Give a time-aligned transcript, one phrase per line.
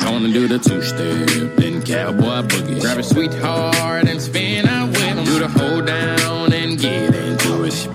[0.00, 2.82] Gonna do the two step, then cowboy boogie.
[2.82, 5.24] Grab a sweetheart and spin out with him.
[5.24, 7.88] Do the hold down and get into it.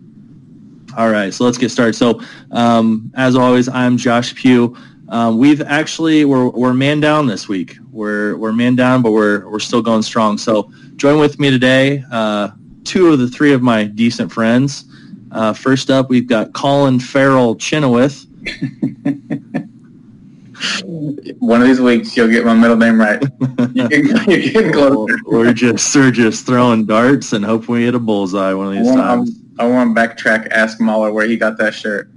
[0.96, 1.96] All right, so let's get started.
[1.96, 2.20] So,
[2.52, 4.76] um, as always, I'm Josh Pugh.
[5.10, 7.76] Um, we've actually we're we're man down this week.
[7.90, 10.38] We're we're man down, but we're we're still going strong.
[10.38, 12.04] So, join with me today.
[12.10, 12.50] Uh,
[12.84, 14.84] two of the three of my decent friends.
[15.32, 18.24] Uh, first up, we've got Colin Farrell Chenoweth.
[21.38, 23.20] One of these weeks, you'll get my middle name right.
[23.72, 25.16] You're getting closer.
[25.24, 28.76] we're just we're just throwing darts and hoping we hit a bullseye one of I
[28.76, 29.40] these want, times.
[29.58, 32.10] I want to backtrack, ask Mahler where he got that shirt.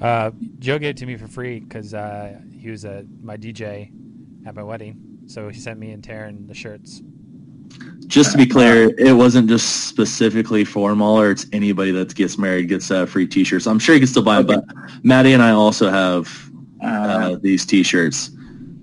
[0.00, 3.90] Uh, Joe gave it to me for free because uh, he was uh, my DJ
[4.46, 4.96] at my wedding.
[5.26, 7.02] So he sent me and Taryn the shirts.
[8.06, 11.30] Just to be clear, it wasn't just specifically for Mahler.
[11.30, 13.66] It's anybody that gets married gets uh, free T-shirts.
[13.66, 14.64] I'm sure you can still buy them, but
[15.04, 16.50] Maddie and I also have
[16.82, 18.30] uh, Uh, these T-shirts.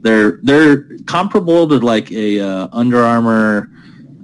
[0.01, 3.71] They're they're comparable to like a uh, Under Armour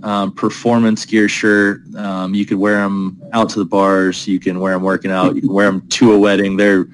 [0.04, 1.82] um, performance gear shirt.
[1.96, 4.28] Um, you could wear them out to the bars.
[4.28, 5.36] You can wear them working out.
[5.36, 6.58] You can wear them to a wedding.
[6.58, 6.88] They're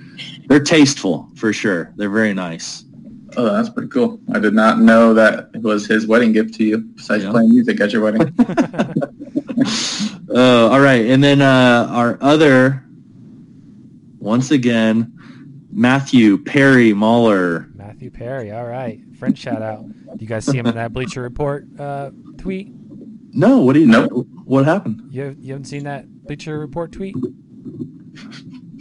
[0.47, 1.93] they're tasteful for sure.
[1.95, 2.83] They're very nice.
[3.37, 4.19] oh, that's pretty cool.
[4.33, 7.31] I did not know that it was his wedding gift to you, besides Yeah.
[7.31, 8.33] playing music at your wedding.
[10.33, 12.83] Uh, all right, and then uh, our other,
[14.19, 15.13] once again,
[15.71, 17.67] Matthew Perry Mahler.
[17.75, 18.99] Matthew Perry, all right.
[19.19, 19.85] Friend shout out.
[20.19, 22.71] You guys see him in that Bleacher Report uh, tweet?
[23.37, 24.27] No, what do you Nope.
[24.45, 25.09] What happened?
[25.11, 27.15] You, you haven't seen that Bleacher Report tweet?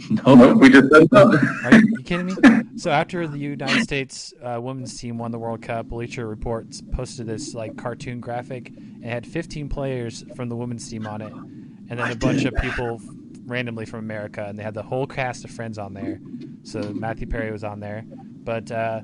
[0.09, 0.35] No.
[0.35, 1.37] Nope, we just said no.
[1.65, 2.33] Are you, you kidding me?
[2.77, 7.27] So after the United States uh, women's team won the World Cup, Bleacher Reports posted
[7.27, 11.33] this like cartoon graphic and it had 15 players from the women's team on it,
[11.33, 12.53] and then I a bunch did.
[12.53, 13.01] of people
[13.45, 16.21] randomly from America, and they had the whole cast of Friends on there.
[16.63, 19.01] So Matthew Perry was on there, but uh,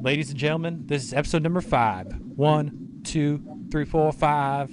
[0.00, 2.12] ladies and gentlemen, this is episode number five.
[2.34, 3.40] One, two,
[3.72, 4.70] three, four, five.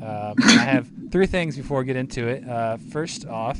[0.00, 2.48] Uh, I have three things before we get into it.
[2.48, 3.58] Uh, first off,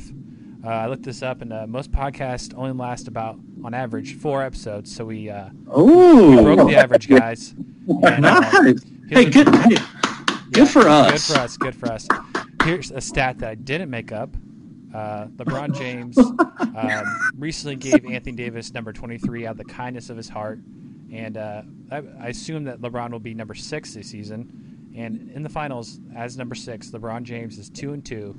[0.63, 4.41] uh, I looked this up, and uh, most podcasts only last about, on average, four
[4.41, 4.95] episodes.
[4.95, 7.53] So we uh, Oh, broke the average, guys.
[7.87, 8.81] And, uh, nice.
[9.09, 9.47] Hey, a- good.
[9.53, 9.75] Hey,
[10.51, 11.27] good for us.
[11.29, 11.57] Good for us.
[11.57, 12.07] Good for us.
[12.63, 14.29] Here's a stat that I didn't make up.
[14.91, 16.17] Uh, LeBron James
[16.75, 20.61] um, recently gave Anthony Davis number 23 out of the kindness of his heart,
[21.11, 21.61] and uh,
[21.91, 24.91] I, I assume that LeBron will be number six this season.
[24.97, 28.35] And in the finals, as number six, LeBron James is two and two.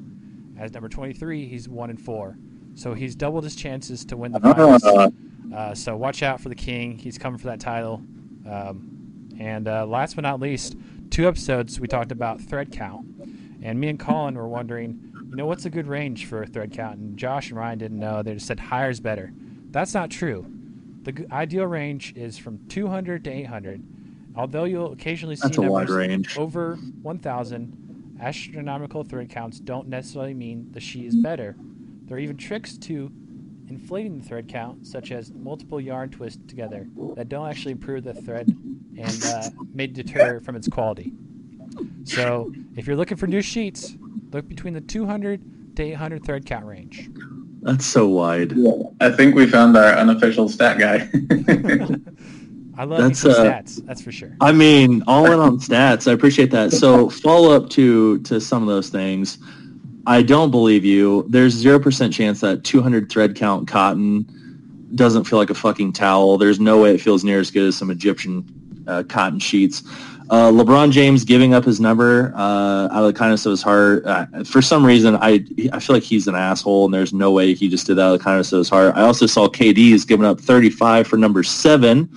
[0.58, 2.38] As number 23, he's one and four.
[2.74, 4.82] So he's doubled his chances to win the finals.
[4.84, 5.10] Uh,
[5.54, 6.98] Uh, so watch out for the King.
[6.98, 8.02] He's coming for that title.
[8.50, 10.76] Um, and uh, last but not least,
[11.10, 13.06] two episodes we talked about thread count,
[13.62, 16.72] and me and Colin were wondering, you know, what's a good range for a thread
[16.72, 16.98] count?
[16.98, 18.22] And Josh and Ryan didn't know.
[18.22, 19.32] They just said higher is better.
[19.70, 20.46] That's not true.
[21.06, 23.80] The ideal range is from 200 to 800.
[24.34, 26.36] Although you'll occasionally see That's a wide numbers range.
[26.36, 31.54] over 1,000, astronomical thread counts don't necessarily mean the sheet is better.
[32.06, 33.12] There are even tricks to
[33.68, 38.14] inflating the thread count, such as multiple yarn twists together, that don't actually improve the
[38.14, 38.48] thread
[38.98, 41.12] and uh, may deter from its quality.
[42.02, 43.96] So, if you're looking for new sheets,
[44.32, 47.10] look between the 200 to 800 thread count range.
[47.66, 48.54] That's so wide.
[49.00, 51.10] I think we found our unofficial stat guy.
[52.78, 54.36] I love That's, uh, stats, that's for sure.
[54.40, 56.08] I mean, all in on stats.
[56.08, 56.70] I appreciate that.
[56.70, 59.38] So follow up to to some of those things.
[60.06, 61.26] I don't believe you.
[61.28, 66.38] There's zero percent chance that 200 thread count cotton doesn't feel like a fucking towel.
[66.38, 68.44] There's no way it feels near as good as some Egyptian
[68.86, 69.82] uh, cotton sheets.
[70.28, 74.04] Uh, LeBron James giving up his number uh, out of the kindness of his heart.
[74.04, 77.54] Uh, for some reason, I I feel like he's an asshole, and there's no way
[77.54, 78.94] he just did that out of the kindness of his heart.
[78.96, 82.10] I also saw KD is giving up 35 for number seven.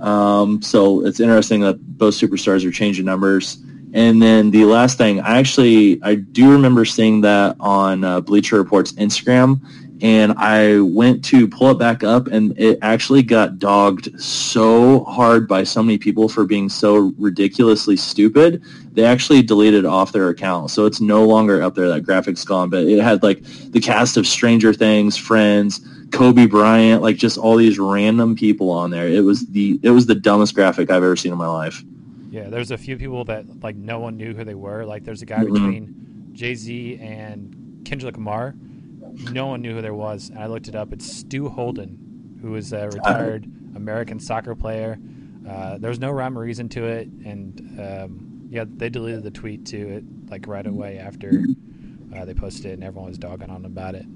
[0.00, 3.58] Um, so it's interesting that both superstars are changing numbers.
[3.94, 8.56] And then the last thing, I actually I do remember seeing that on uh, Bleacher
[8.56, 9.60] Report's Instagram,
[10.02, 15.48] and I went to pull it back up, and it actually got dogged so hard
[15.48, 18.62] by so many people for being so ridiculously stupid.
[18.92, 21.88] They actually deleted off their account, so it's no longer up there.
[21.88, 25.80] That graphic's gone, but it had like the cast of Stranger Things, Friends,
[26.12, 29.08] Kobe Bryant, like just all these random people on there.
[29.08, 31.82] It was the it was the dumbest graphic I've ever seen in my life.
[32.30, 34.84] Yeah, there's a few people that like no one knew who they were.
[34.84, 35.52] Like there's a guy Mhm.
[35.52, 35.94] between
[36.32, 38.54] Jay Z and Kendrick Lamar.
[39.30, 40.30] No one knew who there was.
[40.30, 40.92] And I looked it up.
[40.92, 44.98] It's Stu Holden, who is a retired American soccer player.
[45.48, 49.30] Uh, there was no rhyme or reason to it, and um, yeah, they deleted the
[49.30, 49.88] tweet too.
[49.88, 51.44] It like right away after
[52.16, 54.06] uh, they posted it, and everyone was dogging on about it.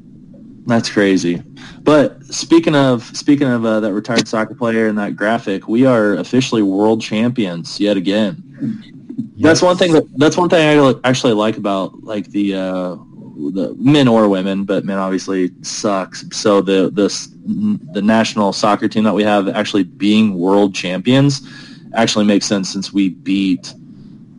[0.66, 1.42] That's crazy.
[1.82, 6.14] But speaking of speaking of uh, that retired soccer player and that graphic, we are
[6.14, 8.42] officially world champions yet again.
[9.38, 12.96] That's one thing that that's one thing I actually like about like the uh,
[13.50, 16.24] the men or women, but men obviously sucks.
[16.32, 17.08] So the the
[17.92, 21.48] the national soccer team that we have actually being world champions
[21.94, 23.74] actually makes sense since we beat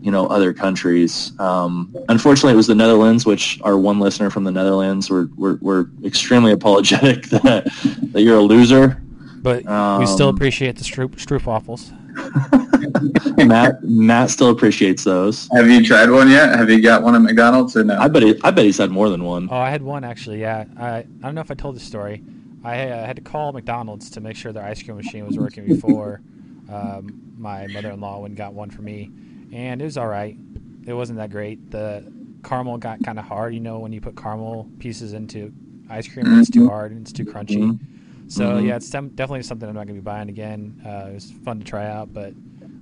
[0.02, 1.32] you know other countries.
[1.40, 5.58] Um, unfortunately, it was the Netherlands, which our one listener from the Netherlands were were,
[5.62, 7.66] were extremely apologetic that
[8.12, 9.02] that you're a loser.
[9.42, 9.66] But
[10.00, 11.92] we still Um, appreciate the stroop, stroop waffles.
[13.46, 15.48] Matt Matt still appreciates those.
[15.54, 16.56] Have you tried one yet?
[16.56, 17.98] Have you got one at McDonald's or no?
[17.98, 19.50] I bet he, I bet he's had more than one.
[19.52, 20.42] Oh, I had one actually.
[20.42, 22.24] Yeah, I I don't know if I told this story.
[22.64, 25.66] I uh, had to call McDonald's to make sure their ice cream machine was working
[25.66, 26.22] before
[26.72, 29.10] um, my mother-in-law went and got one for me,
[29.52, 30.38] and it was all right.
[30.86, 31.72] It wasn't that great.
[31.72, 32.12] The
[32.44, 33.54] caramel got kind of hard.
[33.54, 35.52] You know, when you put caramel pieces into
[35.90, 37.58] ice cream, and it's too hard and it's too crunchy.
[37.58, 37.80] Mhm.
[38.32, 38.66] So Mhm.
[38.66, 40.74] yeah, it's definitely something I'm not going to be buying again.
[40.86, 42.34] Uh, it was fun to try out, but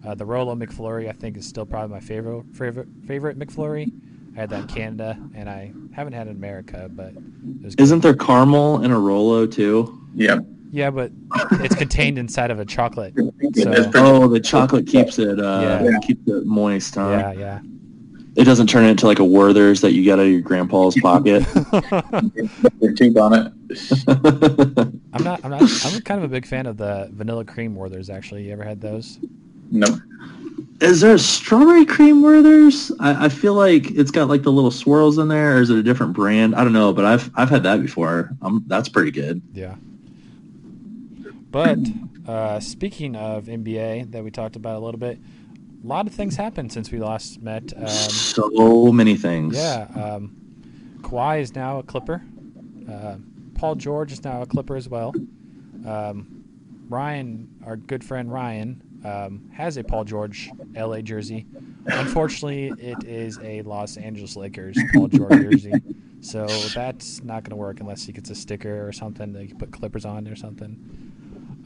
[0.03, 3.87] uh, the Rolo McFlurry I think is still probably my favorite favorite favorite McFlurry.
[4.37, 7.73] I had that in Canada, and I haven't had it in America, but it was
[7.75, 7.81] good.
[7.83, 9.99] Isn't there caramel in a Rolo too?
[10.13, 10.45] Yep.
[10.71, 11.11] Yeah, but
[11.59, 13.15] it's contained inside of a chocolate.
[13.55, 15.97] So, Oh, the chocolate keeps it uh, Yeah.
[16.03, 17.09] keeps it moist, huh?
[17.09, 17.59] yeah, yeah.
[18.35, 21.43] It doesn't turn into like a Werther's that you get out of your grandpa's pocket.
[22.79, 24.93] Your tooth on it.
[25.13, 25.43] I'm not.
[25.43, 25.61] I'm not.
[25.85, 28.09] I'm kind of a big fan of the vanilla cream Werthers.
[28.13, 29.19] Actually, you ever had those?
[29.71, 29.87] No.
[30.81, 32.91] is there a strawberry cream Werther's?
[32.99, 35.77] I, I feel like it's got like the little swirls in there, or is it
[35.77, 36.55] a different brand?
[36.55, 38.31] I don't know, but I've I've had that before.
[38.41, 39.41] Um, that's pretty good.
[39.53, 39.75] Yeah.
[41.51, 41.79] But
[42.27, 45.17] uh, speaking of NBA, that we talked about a little bit,
[45.83, 47.73] a lot of things happened since we last met.
[47.75, 49.55] Um, so many things.
[49.55, 50.35] yeah, um,
[51.01, 52.21] Kawhi is now a Clipper.
[52.87, 53.15] Uh,
[53.59, 55.13] Paul George is now a Clipper as well.
[55.85, 56.45] Um,
[56.87, 61.45] Ryan, our good friend Ryan, um, has a Paul George LA jersey.
[61.85, 65.73] Unfortunately, it is a Los Angeles Lakers Paul George jersey.
[66.21, 69.55] So that's not going to work unless he gets a sticker or something that you
[69.55, 70.77] put Clippers on or something.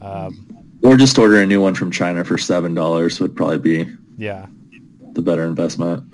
[0.02, 0.48] Um,
[0.82, 4.46] Or just order a new one from China for seven dollars would probably be yeah.
[5.12, 6.12] the better investment.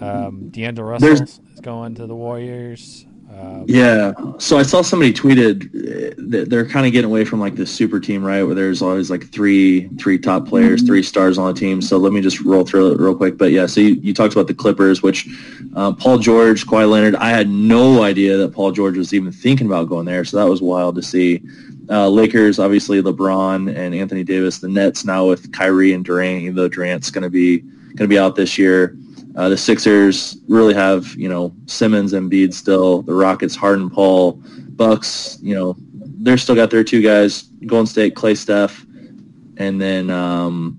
[0.00, 3.04] Um, D'Angelo Russell There's- is going to the Warriors.
[3.40, 4.12] Um, Yeah.
[4.38, 7.66] So I saw somebody tweeted uh, that they're kind of getting away from like the
[7.66, 8.42] super team, right?
[8.42, 11.80] Where there's always like three, three top players, three stars on the team.
[11.80, 13.38] So let me just roll through it real quick.
[13.38, 15.28] But yeah, so you, you talked about the Clippers, which
[15.74, 17.16] uh, Paul George, Kawhi Leonard.
[17.16, 20.24] I had no idea that Paul George was even thinking about going there.
[20.24, 21.42] So that was wild to see.
[21.90, 24.58] Uh, Lakers, obviously LeBron and Anthony Davis.
[24.58, 28.08] The Nets now with Kyrie and Durant, even though Durant's going to be going to
[28.08, 28.96] be out this year.
[29.36, 33.02] Uh, the Sixers really have, you know, Simmons and Embiid still.
[33.02, 34.40] The Rockets, Harden, Paul,
[34.76, 35.76] Bucks, you know,
[36.24, 38.84] they're still got their two guys, Golden State, Clay, Steph,
[39.56, 40.78] and then um,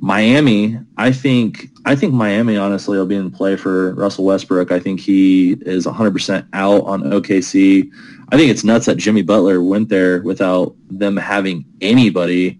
[0.00, 0.78] Miami.
[0.96, 4.72] I think I think Miami honestly will be in play for Russell Westbrook.
[4.72, 7.90] I think he is 100% out on OKC.
[8.30, 12.58] I think it's nuts that Jimmy Butler went there without them having anybody.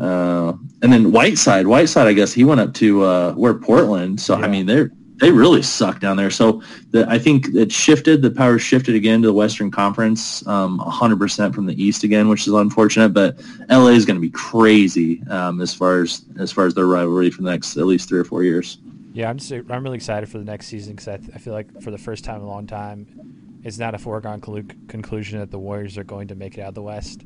[0.00, 4.20] Uh, and then Whiteside, Whiteside, I guess he went up to uh, where Portland.
[4.20, 4.44] So Yeah.
[4.44, 6.30] I mean, they're they really suck down there.
[6.30, 8.22] So the, I think it shifted.
[8.22, 12.46] The power shifted again to the Western Conference, um, 100% from the East again, which
[12.46, 13.08] is unfortunate.
[13.08, 16.86] But LA is going to be crazy um, as far as as far as their
[16.86, 18.78] rivalry for the next at least three or four years.
[19.12, 21.52] Yeah, I'm just I'm really excited for the next season because I, th- I feel
[21.52, 25.50] like for the first time in a long time, it's not a foregone conclusion that
[25.50, 27.24] the Warriors are going to make it out of the West.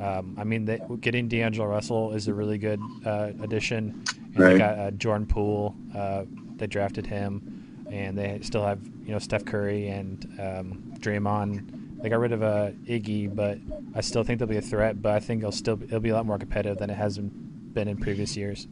[0.00, 4.02] Um, I mean, they, getting D'Angelo Russell is a really good uh, addition.
[4.16, 4.52] And Right.
[4.52, 5.74] They got uh, Jordan Poole.
[5.94, 6.24] Uh,
[6.56, 12.02] they drafted him, and they still have you know Steph Curry and um, Draymond.
[12.02, 13.58] They got rid of uh, Iggy, but
[13.94, 15.02] I still think they'll be a threat.
[15.02, 17.88] But I think it'll still it'll be a lot more competitive than it has been
[17.88, 18.68] in previous years.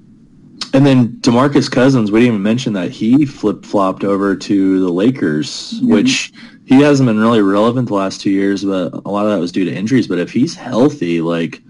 [0.74, 4.90] And then Demarcus Cousins, we didn't even mention that he flip flopped over to the
[4.90, 6.32] Lakers, which
[6.68, 9.50] he hasn't been really relevant the last two years, but a lot of that was
[9.50, 10.06] due to injuries.
[10.06, 11.62] But if he's healthy, like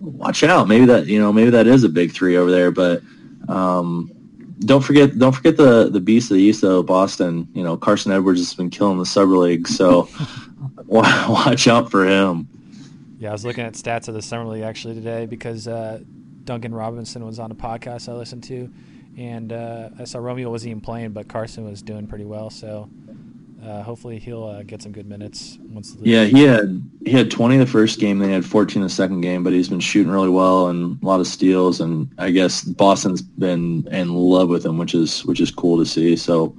[0.00, 0.66] watch out.
[0.66, 2.72] Maybe that you know maybe that is a big three over there.
[2.72, 3.02] But
[3.48, 4.10] um,
[4.58, 7.46] don't forget don't forget the the beast of the East though, Boston.
[7.54, 10.08] You know Carson Edwards has been killing the summer league, so
[10.86, 12.48] watch out for him.
[13.20, 16.00] Yeah, I was looking at stats of the summer league actually today because uh,
[16.42, 18.72] Duncan Robinson was on a podcast I listened to,
[19.16, 22.50] and uh, I saw Romeo wasn't even playing, but Carson was doing pretty well.
[22.50, 22.90] So
[23.64, 25.92] uh, hopefully he'll uh, get some good minutes once.
[25.92, 28.88] The Yeah, he had he had 20 the first game, then he had 14 the
[28.88, 32.30] second game, but he's been shooting really well and a lot of steals, and I
[32.30, 36.16] guess Boston's been in love with him, which is which is cool to see.
[36.16, 36.56] So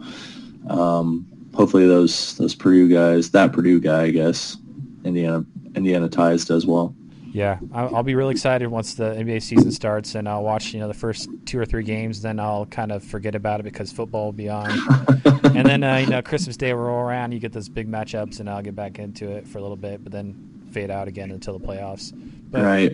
[0.69, 4.57] um, hopefully those those Purdue guys, that Purdue guy, I guess,
[5.03, 5.45] Indiana
[5.75, 6.95] Indiana ties does well.
[7.33, 10.79] Yeah, I'll, I'll be really excited once the NBA season starts, and I'll watch you
[10.79, 12.21] know the first two or three games.
[12.21, 14.69] Then I'll kind of forget about it because football will be on,
[15.25, 17.31] and then uh, you know Christmas Day will roll around.
[17.31, 20.03] You get those big matchups, and I'll get back into it for a little bit,
[20.03, 22.13] but then fade out again until the playoffs.
[22.51, 22.91] But right.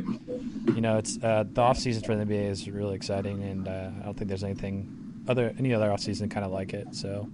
[0.73, 3.89] you know, it's uh, the off season for the NBA is really exciting, and uh,
[3.99, 6.95] I don't think there's anything other any other off season kind of like it.
[6.95, 7.29] So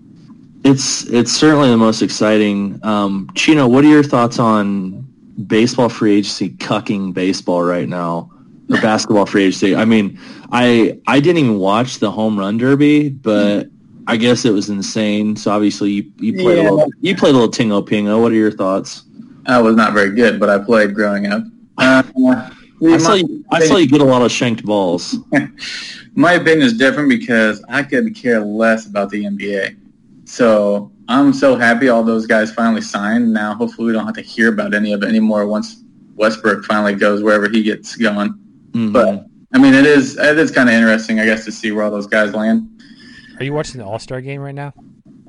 [0.64, 2.80] It's it's certainly the most exciting.
[2.82, 5.08] Um, Chino, what are your thoughts on
[5.48, 8.30] baseball free agency cucking baseball right now,
[8.70, 9.76] or basketball free agency?
[9.76, 10.20] I mean,
[10.52, 13.68] I I didn't even watch the home run derby, but
[14.08, 15.36] I guess it was insane.
[15.36, 16.70] So obviously you, you played Yeah.
[16.70, 18.22] a little you played a little tingo pingo.
[18.22, 19.04] What are your thoughts?
[19.48, 21.44] I was not very good, but I played growing up.
[21.78, 22.04] Uh,
[22.84, 25.16] I saw you, I saw you get a lot of shanked balls.
[26.16, 29.76] my opinion is different because I could care less about the NBA.
[30.26, 33.32] So I'm so happy all those guys finally signed.
[33.32, 35.84] Now, hopefully, we don't have to hear about any of it anymore once
[36.16, 38.34] Westbrook finally goes wherever he gets going.
[38.72, 38.92] Mhm.
[38.94, 41.84] But I mean, it is it is kind of interesting, I guess, to see where
[41.86, 42.68] all those guys land.
[43.40, 44.74] are you watching the All Star game right now?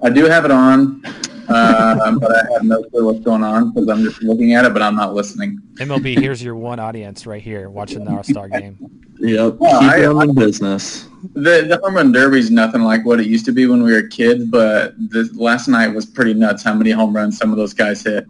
[0.02, 1.02] I do have it on,
[1.48, 4.72] uh, but I have no clue what's going on because I'm just looking at it,
[4.72, 5.60] but I'm not listening.
[5.78, 8.76] MLB, here's your one audience right here watching the All Star game.
[9.20, 11.08] Yep, Well, keep I- them in business.
[11.34, 13.92] The the home run derby is nothing like what it used to be when we
[13.92, 16.62] were kids, but the last night was pretty nuts.
[16.62, 18.26] How many home runs some of those guys hit?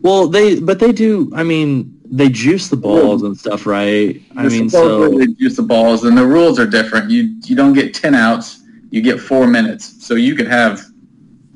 [0.00, 1.30] Well, they but they do.
[1.36, 4.20] I mean, they juice the balls and stuff, right?
[4.36, 7.10] I They mean, so supposedly juice the balls, and the rules are different.
[7.10, 8.60] You you don't get ten outs,
[8.90, 10.04] you get four minutes.
[10.04, 10.82] So you could have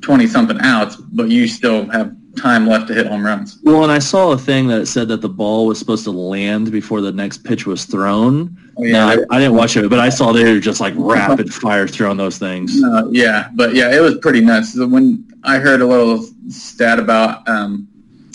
[0.01, 3.59] twenty something outs, but you still have time left to hit home runs.
[3.63, 6.71] Well, and I saw a thing that said that the ball was supposed to land
[6.71, 8.55] before the next pitch was thrown.
[8.79, 11.51] Oh, yeah, I, I didn't watch it, but I saw they were just like rapid
[11.53, 12.79] fire throwing those things.
[12.79, 14.75] No, yeah, but yeah, it was pretty nuts.
[14.77, 17.87] When I heard a little stat about, um,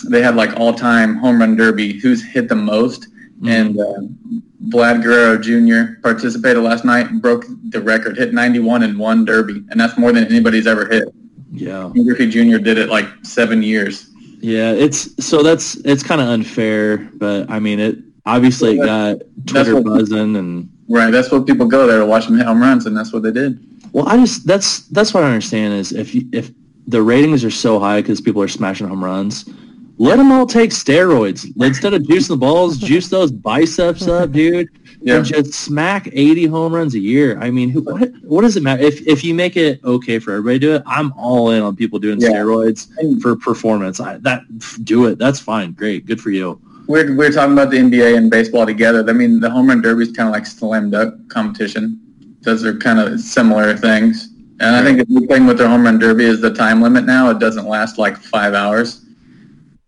[0.09, 3.07] they had like all-time home run derby, who's hit the most,
[3.41, 3.47] Mm-hmm.
[3.49, 5.99] and uh, Vlad Guerrero Jr.
[6.01, 10.13] participated last night, and broke the record, hit 91 in one derby, and that's more
[10.13, 11.09] than anybody's ever hit.
[11.51, 12.57] Yeah, Griffey Jr.
[12.59, 14.09] did it like seven years.
[14.39, 14.71] yeah.
[14.71, 19.75] It's so that's it's kind of unfair, but I mean, it obviously it got Twitter
[19.75, 20.69] what- buzzing and.
[20.89, 23.23] Right, that's what people go there to watch them hit home runs, and that's what
[23.23, 23.57] they did.
[23.93, 26.51] Well, I just that's that's what I understand is if you, if
[26.87, 29.49] the ratings are so high because people are smashing home runs,
[29.97, 32.77] let them all take steroids instead of juicing the balls.
[32.77, 34.67] Juice those biceps up, dude,
[35.01, 35.15] Yeah.
[35.17, 37.39] and just smack eighty home runs a year.
[37.39, 40.31] I mean, who, what what does it matter if if you make it okay for
[40.33, 40.83] everybody to do it?
[40.85, 42.29] I'm all in on people doing Yeah.
[42.29, 42.89] steroids
[43.21, 44.01] for performance.
[44.01, 44.41] I, that
[44.83, 45.17] do it.
[45.17, 45.71] That's fine.
[45.71, 46.05] Great.
[46.05, 46.59] Good for you.
[46.87, 49.03] We're we're talking about the NBA and baseball together.
[49.07, 51.99] I mean, the home run derby is kind of like slam dunk competition.
[52.41, 54.29] Those are kind of similar things.
[54.59, 57.05] And I think the big thing with the home run derby is the time limit
[57.05, 57.29] now.
[57.29, 59.05] It doesn't last like five hours.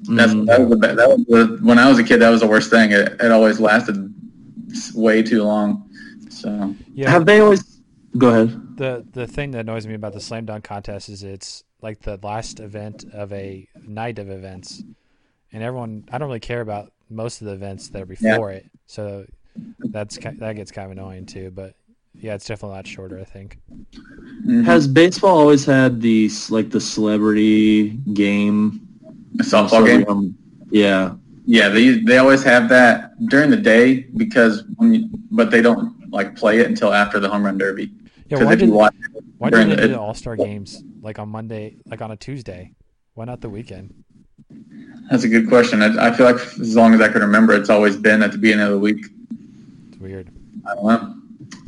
[0.07, 0.45] That's Mm.
[0.47, 2.17] that was the be- that was the, when I was a kid.
[2.19, 2.91] That was the worst thing.
[2.91, 4.13] It, it always lasted
[4.93, 5.89] way too long.
[6.29, 7.81] So Yeah, Have they always?
[8.17, 8.77] Go ahead.
[8.77, 12.19] the the thing that annoys me about the slam dunk contest is it's like the
[12.23, 14.83] last event of a night of events,
[15.55, 18.65] and everyone I don't really care about most of the events that are before it,
[18.85, 19.25] so
[19.79, 21.49] that's that gets kind of annoying too.
[21.49, 21.75] But
[22.13, 23.17] yeah, it's definitely a lot shorter.
[23.19, 23.57] I think.
[24.45, 24.65] mhm.
[24.65, 28.81] Has baseball always had these like the celebrity game?
[29.39, 30.05] a softball game.
[30.07, 30.37] Um,
[30.69, 31.15] yeah.
[31.45, 36.09] Yeah, they they always have that during the day because when you, but they don't
[36.09, 37.91] like play it until after the home run derby.
[38.29, 38.95] Yeah, why if you did watch
[39.37, 42.11] why during did they the- do the All Star games like on Monday, like on
[42.11, 42.73] a Tuesday?
[43.13, 44.04] Why not the weekend?
[45.09, 45.81] That's a good question.
[45.81, 48.37] I, I feel like as long as I can remember, it's always been at the
[48.37, 49.05] beginning of the week.
[49.89, 50.29] It's weird.
[50.67, 51.15] I don't know.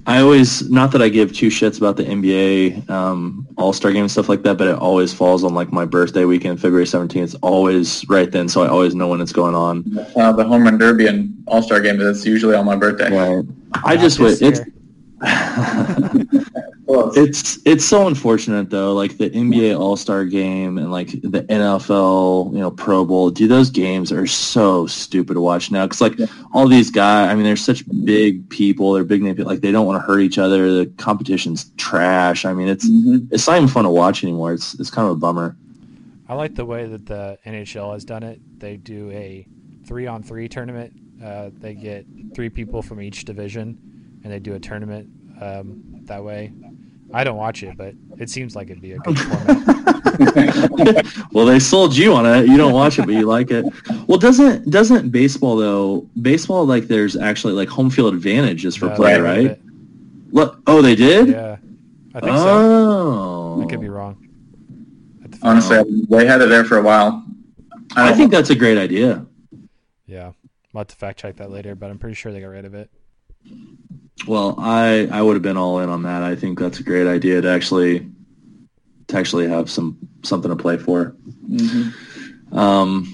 [0.07, 4.11] I always, not that I give two shits about the NBA um, All-Star Game and
[4.11, 7.23] stuff like that, but it always falls on like my birthday weekend, February 17th.
[7.23, 9.83] It's always right then, so I always know when it's going on.
[10.15, 13.11] Uh, the home run derby and All Star game is usually on my birthday.
[13.11, 13.45] Right.
[13.83, 14.47] I Not just this wait.
[14.47, 14.61] It's
[16.87, 17.23] year.
[17.25, 18.93] it's it's so unfortunate though.
[18.93, 23.29] Like the NBA All Star Game and like the NFL, you know, Pro Bowl.
[23.29, 25.85] Dude, those games are so stupid to watch now.
[25.85, 26.25] Because like Yeah.
[26.53, 28.93] all these guys, I mean, they're such big people.
[28.93, 29.51] They're big name people.
[29.51, 30.73] Like they don't want to hurt each other.
[30.73, 32.45] The competition's trash.
[32.45, 33.27] I mean, it's Mhm.
[33.31, 34.53] it's not even fun to watch anymore.
[34.53, 35.55] It's it's kind of a bummer.
[36.29, 38.41] I like the way that the NHL has done it.
[38.59, 39.47] They do a
[39.85, 40.91] three-on-three tournament.
[41.23, 43.77] Uh, they get three people from each division,
[44.23, 45.07] and they do a tournament
[45.41, 46.53] um, that way.
[47.13, 49.67] I don't watch it, but it seems like it'd be a good format.
[51.31, 52.47] well, they sold you on it.
[52.47, 53.65] You don't watch it, but you like it.
[54.07, 56.07] Well, doesn't doesn't baseball though?
[56.21, 59.59] Baseball like there's actually like home field advantage just for Uh, play, right?
[60.31, 61.29] Look, oh, they did.
[61.29, 61.57] Yeah,
[62.13, 62.47] I think so.
[62.47, 64.27] oh, I could be wrong.
[65.41, 67.23] Honestly, they had it there for a while.
[67.95, 69.25] I don't think that's a great idea.
[70.07, 70.31] Yeah,
[70.73, 72.73] I'll have to fact check that later, but I'm pretty sure they got rid of
[72.73, 72.89] it.
[74.25, 76.23] Well, I I would have been all in on that.
[76.23, 78.07] I think that's a great idea to actually
[79.07, 81.15] to actually have some something to play for.
[81.49, 81.93] Mhm.
[82.51, 83.13] Um,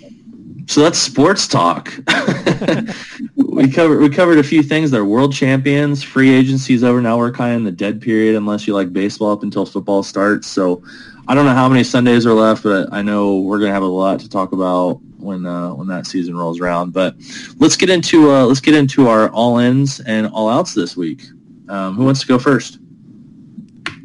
[0.67, 1.93] so that's sports talk.
[3.35, 4.91] we covered we covered a few things.
[4.91, 6.03] They're world champions.
[6.03, 7.17] Free agency's over now.
[7.17, 10.47] We're kind of in the dead period unless you like baseball up until football starts.
[10.47, 10.81] So
[11.27, 13.87] I don't know how many Sundays are left, but I know we're gonna have a
[13.87, 16.93] lot to talk about when uh, when that season rolls around.
[16.93, 17.15] But
[17.57, 21.23] let's get into uh, let's get into our all ins and all outs this week.
[21.69, 22.79] Um, who wants to go first?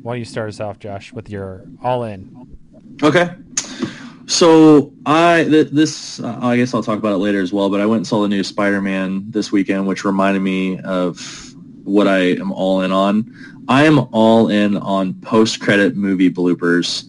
[0.02, 2.48] Why don't you start us off, Josh, with your all-in?
[3.02, 3.30] Okay.
[4.26, 7.68] So I th- this uh, I guess I'll talk about it later as well.
[7.68, 12.06] But I went and saw the new Spider-Man this weekend, which reminded me of what
[12.06, 13.34] I am all in on.
[13.68, 17.07] I am all in on post-credit movie bloopers.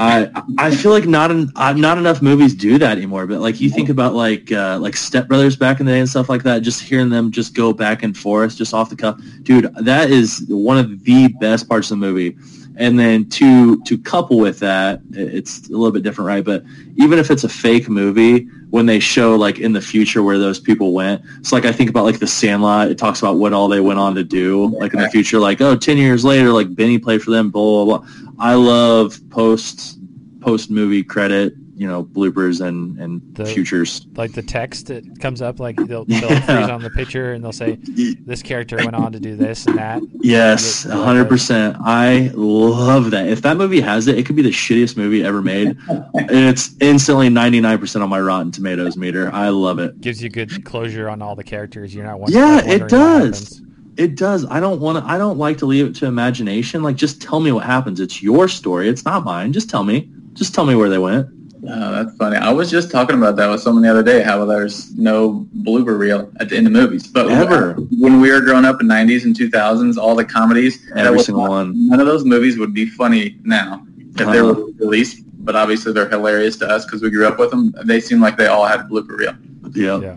[0.00, 3.26] I I feel like not en- uh, not enough movies do that anymore.
[3.26, 6.08] But like you think about like uh, like Step Brothers back in the day and
[6.08, 9.20] stuff like that, just hearing them just go back and forth just off the cuff,
[9.42, 12.36] dude, that is one of the best parts of the movie.
[12.80, 16.44] And then to to couple with that, it's a little bit different, right?
[16.44, 16.64] But
[16.96, 20.58] even if it's a fake movie, when they show like in the future where those
[20.58, 22.90] people went, it's like I think about like the Sandlot.
[22.90, 25.60] It talks about what all they went on to do, like in the future, like
[25.60, 28.08] oh, 10 years later, like Benny played for them, blah blah blah.
[28.38, 29.98] I love post
[30.40, 34.06] post movie credit, you know, bloopers and and The- futures.
[34.14, 37.52] Like the text that comes up, like they'll, they'll freeze on the picture and they'll
[37.52, 37.78] say,
[38.26, 40.02] this character went on to do this and that.
[40.20, 41.78] Yes, hundred percent.
[41.80, 43.28] I love that.
[43.28, 45.74] If that movie has it, it could be the shittiest movie ever made.
[46.14, 49.32] it's instantly ninety nine percent on my Rotten Tomatoes meter.
[49.32, 50.02] I love it.
[50.02, 51.94] Gives you good closure on all the characters.
[51.94, 53.62] You're not won- Yeah, it does.
[53.96, 54.44] It does.
[54.50, 55.10] I don't want to.
[55.10, 56.82] I don't like to leave it to imagination.
[56.82, 58.00] Like, just tell me what happens.
[58.00, 58.86] It's your story.
[58.90, 59.54] It's not mine.
[59.54, 60.10] Just tell me.
[60.34, 61.26] Just tell me where they went.
[61.68, 62.36] Oh, that's funny.
[62.36, 64.22] I was just talking about that with someone the other day.
[64.22, 67.74] How there's no blooper reel at the end of movies, but Ever.
[67.98, 71.26] when we were growing up in '90s and 2000s, all the comedies, that Every was
[71.26, 71.88] single not- one.
[71.88, 74.54] None of those movies would be funny now if they Uh-huh.
[74.54, 75.22] were released.
[75.44, 77.74] But obviously, they're hilarious to us because we grew up with them.
[77.84, 79.34] They seem like they all had a blooper reel.
[79.74, 79.98] Yeah.
[80.00, 80.16] Yeah.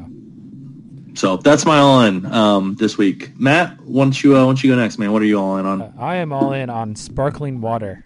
[1.15, 3.37] So that's my all in um, this week.
[3.39, 5.11] Matt, why don't you uh, why don't you go next, man?
[5.11, 5.81] What are you all in on?
[5.81, 8.05] Uh, I am all in on sparkling water.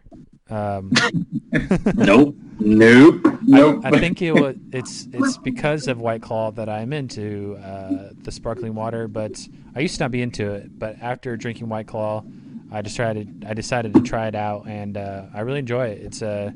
[0.49, 0.91] Um,
[1.95, 2.35] nope.
[2.59, 3.27] Nope.
[3.43, 3.81] Nope.
[3.83, 8.31] I think it was, it's it's because of White Claw that I'm into uh, the
[8.31, 10.77] sparkling water, but I used to not be into it.
[10.77, 12.23] But after drinking White Claw,
[12.71, 16.01] I decided I decided to try it out, and uh, I really enjoy it.
[16.01, 16.53] It's a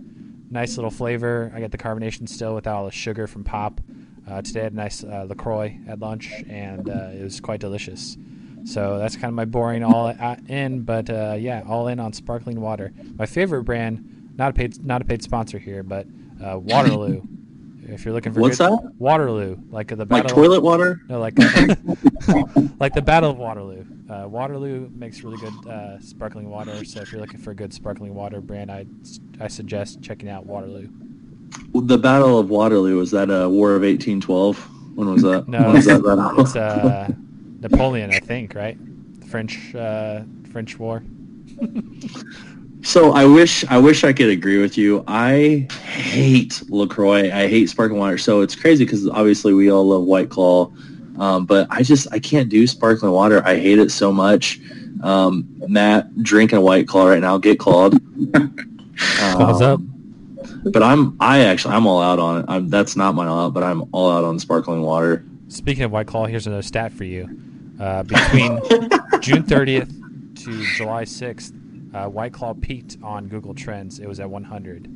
[0.50, 1.52] nice little flavor.
[1.56, 3.80] I get the carbonation still without all the sugar from pop.
[4.30, 7.60] Uh, today I had a nice uh, Lacroix at lunch, and uh, it was quite
[7.60, 8.18] delicious.
[8.64, 12.14] So that's kind of my boring all uh, in, but uh, yeah, all in on
[12.14, 12.94] sparkling water.
[13.16, 16.08] My favorite brand, not a paid not a paid sponsor here, but
[16.44, 17.22] uh, Waterloo.
[17.84, 18.94] If you're looking for What's good, that?
[19.00, 21.02] Waterloo, like the Like battle, toilet water?
[21.10, 21.34] no, like
[22.80, 23.84] like the Battle of Waterloo.
[24.10, 26.86] Uh, Waterloo makes really good uh, sparkling water.
[26.86, 28.86] So if you're looking for a good sparkling water brand, I
[29.42, 30.88] I suggest checking out Waterloo.
[31.74, 34.58] The Battle of Waterloo was that a War of eighteen twelve?
[34.96, 35.48] When was that?
[35.50, 36.40] No, when was that battle?
[36.42, 37.10] it's uh,
[37.60, 38.78] Napoleon, I think, right?
[39.20, 41.04] The French uh, French War.
[42.84, 45.04] So I wish I wish I could agree with you.
[45.08, 47.32] I hate Lacroix.
[47.32, 48.18] I hate sparkling water.
[48.18, 50.72] So it's crazy because obviously we all love White Claw,
[51.20, 53.42] um, but I just I can't do sparkling water.
[53.46, 54.60] I hate it so much.
[55.04, 57.38] Um, Matt drinking a White Claw right now.
[57.38, 58.00] Get clawed.
[58.98, 59.80] Claws up.
[59.80, 59.88] Um,
[60.72, 62.46] But I'm I actually I'm all out on it.
[62.48, 65.24] I'm, that's not my all out, but I'm all out on sparkling water.
[65.50, 67.30] Speaking of White Claw, here's another stat for you.
[67.80, 68.58] Uh, between
[69.22, 69.90] June 30th
[70.44, 71.52] to July 6th,
[71.94, 74.00] uh, White Claw peaked on Google Trends.
[74.00, 74.90] It was at 100,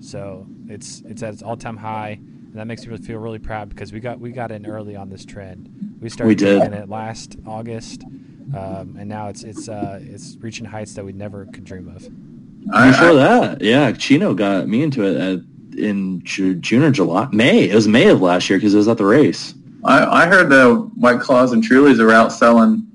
[0.00, 3.92] so it's it's at its all-time high, and that makes me feel really proud because
[3.92, 5.96] we got we got in early on this trend.
[6.00, 6.72] We started We did.
[6.72, 8.04] it last August,
[8.56, 12.06] um, and now it's it's uh, it's reaching heights that we never could dream of.
[12.72, 16.90] I, Before I, that, yeah, Chino got me into it at, in Ju- June or
[16.92, 17.68] July, May.
[17.68, 19.54] It was May of last year because it was at the race.
[19.84, 22.86] I, I heard the White Claws and Trulies are out selling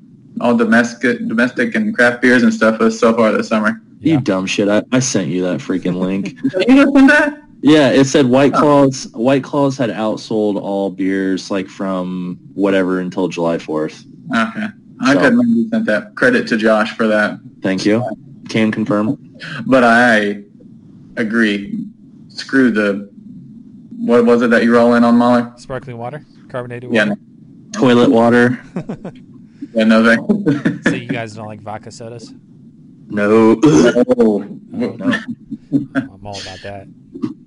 [0.41, 3.81] all domestic, domestic and craft beers and stuff so far this summer.
[3.99, 4.15] Yeah.
[4.15, 4.69] You dumb shit!
[4.69, 6.37] I, I sent you that freaking link.
[6.67, 7.43] You listened to that?
[7.61, 8.59] Yeah, it said White oh.
[8.59, 9.07] Claws.
[9.13, 14.05] White Claws had outsold all beers like from whatever until July fourth.
[14.35, 14.67] Okay.
[15.01, 16.15] I So- couldn't remember you sent that.
[16.15, 17.39] Credit to Josh for that.
[17.61, 18.03] Thank you.
[18.49, 19.35] Can confirm.
[19.65, 20.43] But I
[21.17, 21.85] agree.
[22.29, 23.09] Screw the,
[23.97, 25.53] what was it that you were all in on, Mahler?
[25.57, 27.09] Sparkling water, carbonated water.
[27.09, 27.15] Yeah.
[27.73, 28.63] Toilet water.
[29.77, 30.89] yeah, no thanks.
[30.89, 32.33] so you guys don't like vodka sodas?
[33.09, 33.59] No.
[33.63, 34.39] oh, Oh,
[34.73, 35.19] no.
[35.95, 36.87] I'm all about that.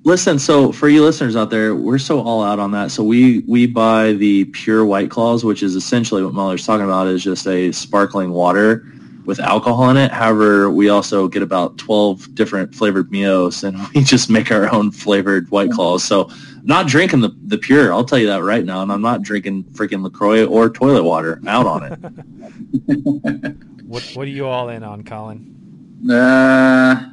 [0.04, 2.90] Listen, so for you listeners out there, we're so all out on that.
[2.90, 7.06] So we we buy the pure White Claws, which is essentially what Muller's talking about,
[7.06, 8.86] is just a sparkling water
[9.24, 10.10] with alcohol in it.
[10.10, 14.90] However, we also get about twelve different flavored Mios, and we just make our own
[14.90, 16.04] flavored White Claws.
[16.04, 16.30] So
[16.62, 19.64] not drinking the the pure, I'll tell you that right now, and I'm not drinking
[19.72, 21.40] freaking Lacroix or toilet water.
[21.46, 23.56] Out on it.
[23.90, 26.06] What what are you all in on, Colin?
[26.08, 27.10] Uh,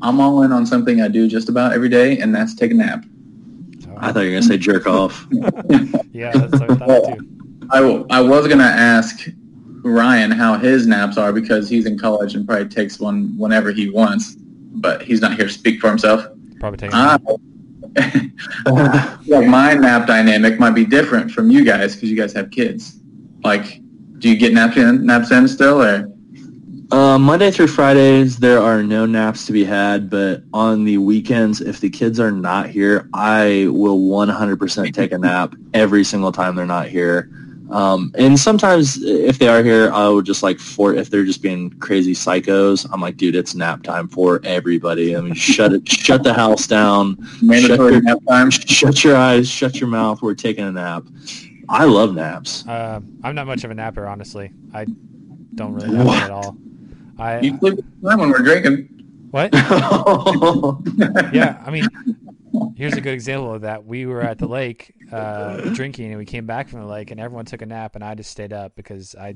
[0.00, 2.74] I'm all in on something I do just about every day, and that's take a
[2.74, 3.04] nap.
[3.96, 5.26] I thought you were gonna say jerk off.
[6.12, 7.28] Yeah, that's what I thought too.
[7.70, 9.26] I, w- I was going to ask
[9.82, 13.90] Ryan how his naps are because he's in college and probably takes one whenever he
[13.90, 16.26] wants, but he's not here to speak for himself.
[16.58, 16.96] Probably taking.
[18.66, 19.18] Ah.
[19.26, 23.00] like my nap dynamic might be different from you guys because you guys have kids.
[23.42, 23.80] Like,
[24.18, 26.08] do you get naps in, naps in still, or
[26.92, 31.60] Uh, Monday through Fridays, there are no naps to be had, but on the weekends,
[31.60, 36.54] if the kids are not here, I will 100% take a nap every single time
[36.54, 37.28] they're not here.
[37.70, 41.40] Um, and sometimes if they are here, I would just like for if they're just
[41.42, 45.16] being crazy psychos, I'm like, dude, it's nap time for everybody.
[45.16, 48.50] I mean, shut it, shut the house down, mandatory your- nap time?
[48.50, 50.20] shut your eyes, shut your mouth.
[50.22, 51.04] We're taking a nap.
[51.68, 52.66] I love naps.
[52.66, 54.52] Uh, I'm not much of a napper, honestly.
[54.74, 54.86] I
[55.54, 56.22] don't really nap What?
[56.24, 56.56] at all.
[57.18, 58.88] I You sleep all time when we're drinking.
[59.30, 59.50] what?
[61.32, 61.86] Yeah, I mean,
[62.76, 63.84] here's a good example of that.
[63.84, 67.20] We were at the lake uh, drinking, and we came back from the lake, and
[67.20, 69.34] everyone took a nap, and I just stayed up because I,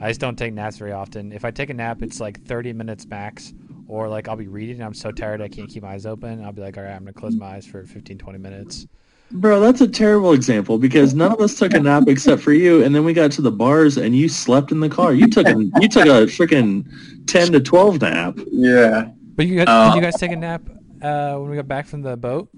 [0.00, 1.32] I just don't take naps very often.
[1.32, 3.52] If I take a nap, it's like 30 minutes max,
[3.88, 6.44] or like I'll be reading, and I'm so tired I can't keep my eyes open.
[6.44, 8.86] I'll be like, all right, I'm gonna close my eyes for 15, 20 minutes.
[9.32, 12.84] Bro, that's a terrible example because none of us took a nap except for you,
[12.84, 15.14] and then we got to the bars and you slept in the car.
[15.14, 16.86] You took a you took a freaking
[17.26, 18.38] ten to twelve nap.
[18.50, 19.08] Yeah.
[19.34, 20.60] But you guys, Uh, did you guys take a nap
[21.02, 22.48] uh, when we got back from the boat?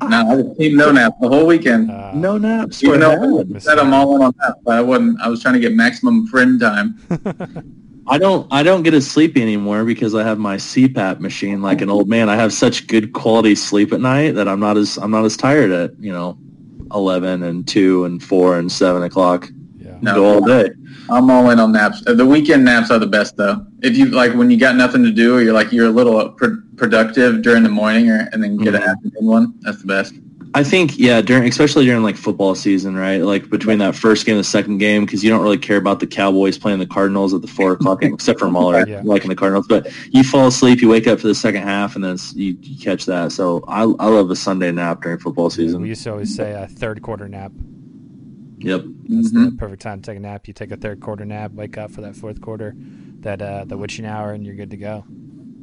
[0.00, 1.90] No, I was team no nap the whole weekend.
[1.90, 2.82] Uh, No naps.
[2.84, 3.56] Even were though had.
[3.56, 5.20] I said I'm all in on that, but I wasn't.
[5.20, 6.94] I was trying to get maximum friend time.
[8.06, 11.82] I don't I don't get as sleepy anymore because I have my CPAP machine like
[11.82, 12.30] an old man.
[12.30, 15.36] I have such good quality sleep at night that I'm not as I'm not as
[15.36, 16.38] tired at you know
[16.94, 19.50] eleven and two and four and seven o'clock.
[20.02, 20.12] Yeah.
[20.12, 20.14] No.
[20.14, 20.70] Go all day.
[21.10, 22.02] I'm all in on naps.
[22.06, 23.64] The weekend naps are the best though.
[23.82, 26.30] If you like when you got nothing to do, or you're like you're a little
[26.30, 28.88] pro- productive during the morning, or and then get an Mhm.
[28.88, 29.54] afternoon one.
[29.62, 30.14] That's the best.
[30.54, 33.18] I think yeah, during especially during like football season, right?
[33.22, 36.00] Like between that first game and the second game, because you don't really care about
[36.00, 39.02] the Cowboys playing the Cardinals at the four o'clock game, except for Muller Yeah.
[39.04, 39.66] liking the Cardinals.
[39.68, 42.56] But you fall asleep, you wake up for the second half, and then it's, you,
[42.62, 43.32] you catch that.
[43.32, 45.82] So I I love a Sunday nap during football season.
[45.82, 47.52] We used to always say a third quarter nap.
[48.60, 48.84] Yep.
[49.08, 49.50] That's Mhm.
[49.50, 50.46] the perfect time to take a nap.
[50.48, 52.74] You take a third quarter nap, wake up for that fourth quarter,
[53.20, 55.04] that uh, the witching hour, and you're good to go.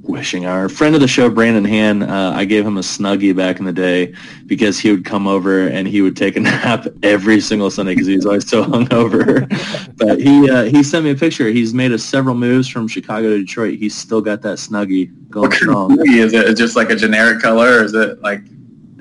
[0.04, 0.70] Wishing hour.
[0.70, 3.74] Friend of the show, Brandon Han, uh, I gave him a snuggie back in the
[3.74, 4.14] day
[4.46, 8.06] because he would come over and he would take a nap every single Sunday because
[8.06, 9.48] he was always so hungover.
[9.98, 11.48] but he uh, he sent me a picture.
[11.50, 13.80] He's made us several moves from Chicago to Detroit.
[13.80, 16.00] He's still got that snuggie going What kind strong.
[16.08, 16.44] is it?
[16.46, 18.42] Is it just like a generic color, or is it like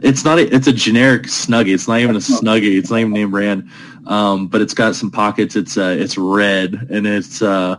[0.04, 0.38] It's not.
[0.38, 1.72] A, it's a generic snuggie.
[1.72, 2.76] It's not even a snuggie.
[2.78, 3.70] It's not even name brand.
[4.06, 5.56] Um, but it's got some pockets.
[5.56, 7.40] It's uh, it's red and it's.
[7.40, 7.76] Uh,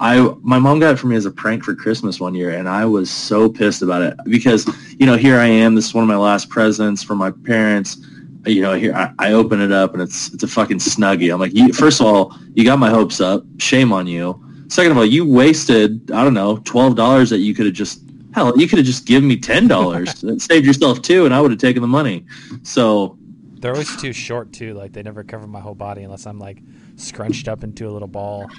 [0.00, 2.68] I my mom got it for me as a prank for Christmas one year, and
[2.68, 5.76] I was so pissed about it because you know here I am.
[5.76, 8.04] This is one of my last presents from my parents.
[8.46, 11.32] You know, here I, I open it up and it's it's a fucking snuggie.
[11.32, 13.44] I'm like, you, first of all, you got my hopes up.
[13.58, 14.40] Shame on you.
[14.68, 18.03] Second of all, you wasted I don't know twelve dollars that you could have just
[18.34, 21.40] Hell, you could have just given me ten dollars and saved yourself two, and I
[21.40, 22.26] would have taken the money.
[22.64, 23.16] So
[23.60, 24.74] They're always too short too.
[24.74, 26.60] Like they never cover my whole body unless I'm like
[26.96, 28.50] scrunched up into a little ball.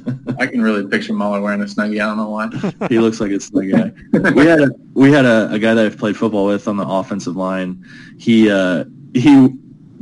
[0.40, 2.00] I can really picture Muller wearing a snuggie.
[2.00, 2.48] I don't know why.
[2.88, 4.34] he looks like a snuggie.
[4.34, 6.86] We had a we had a, a guy that I've played football with on the
[6.86, 7.84] offensive line.
[8.18, 9.50] He uh, he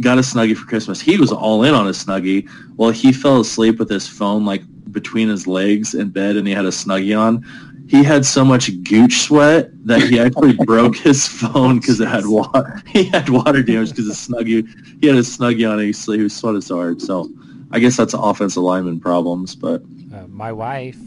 [0.01, 1.01] got a snuggie for Christmas.
[1.01, 2.49] He was all in on a snuggie.
[2.77, 6.55] Well, he fell asleep with his phone like between his legs in bed, and he
[6.55, 7.45] had a snuggie on.
[7.91, 12.25] He had so much gooch sweat that he actually broke his phone because it had
[12.27, 12.81] water.
[12.87, 14.65] He had water damage because the snuggie.
[15.01, 15.81] He had a snuggie on.
[15.81, 17.03] He, sl- he was sweating so hard.
[17.03, 17.29] So
[17.73, 19.57] I guess that's offensive lineman problems.
[19.57, 19.83] But
[20.15, 20.99] Uh, my wife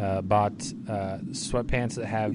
[0.00, 0.52] uh, bought
[0.88, 2.32] uh, sweatpants that have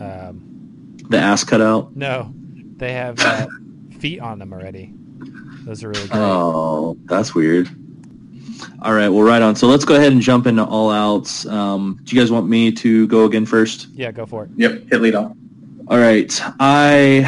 [0.00, 1.96] um, the ass cut out.
[1.96, 2.32] no,
[2.76, 3.48] they have uh,
[3.98, 4.92] feet on them already.
[5.64, 6.20] Those are really great.
[6.20, 7.68] Oh, that's weird.
[8.82, 9.56] All right, well, right on.
[9.56, 11.46] So let's go ahead and jump into all outs.
[11.46, 13.88] Um, do you guys want me to go again first?
[13.94, 14.50] yeah, go for it.
[14.56, 15.32] Yep, hit lead off.
[15.88, 16.32] All right.
[16.58, 17.24] I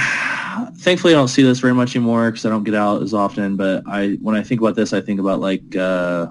[0.79, 3.57] thankfully I don't see this very much anymore because I don't get out as often.
[3.57, 6.27] But I when I think about this, I think about like uh,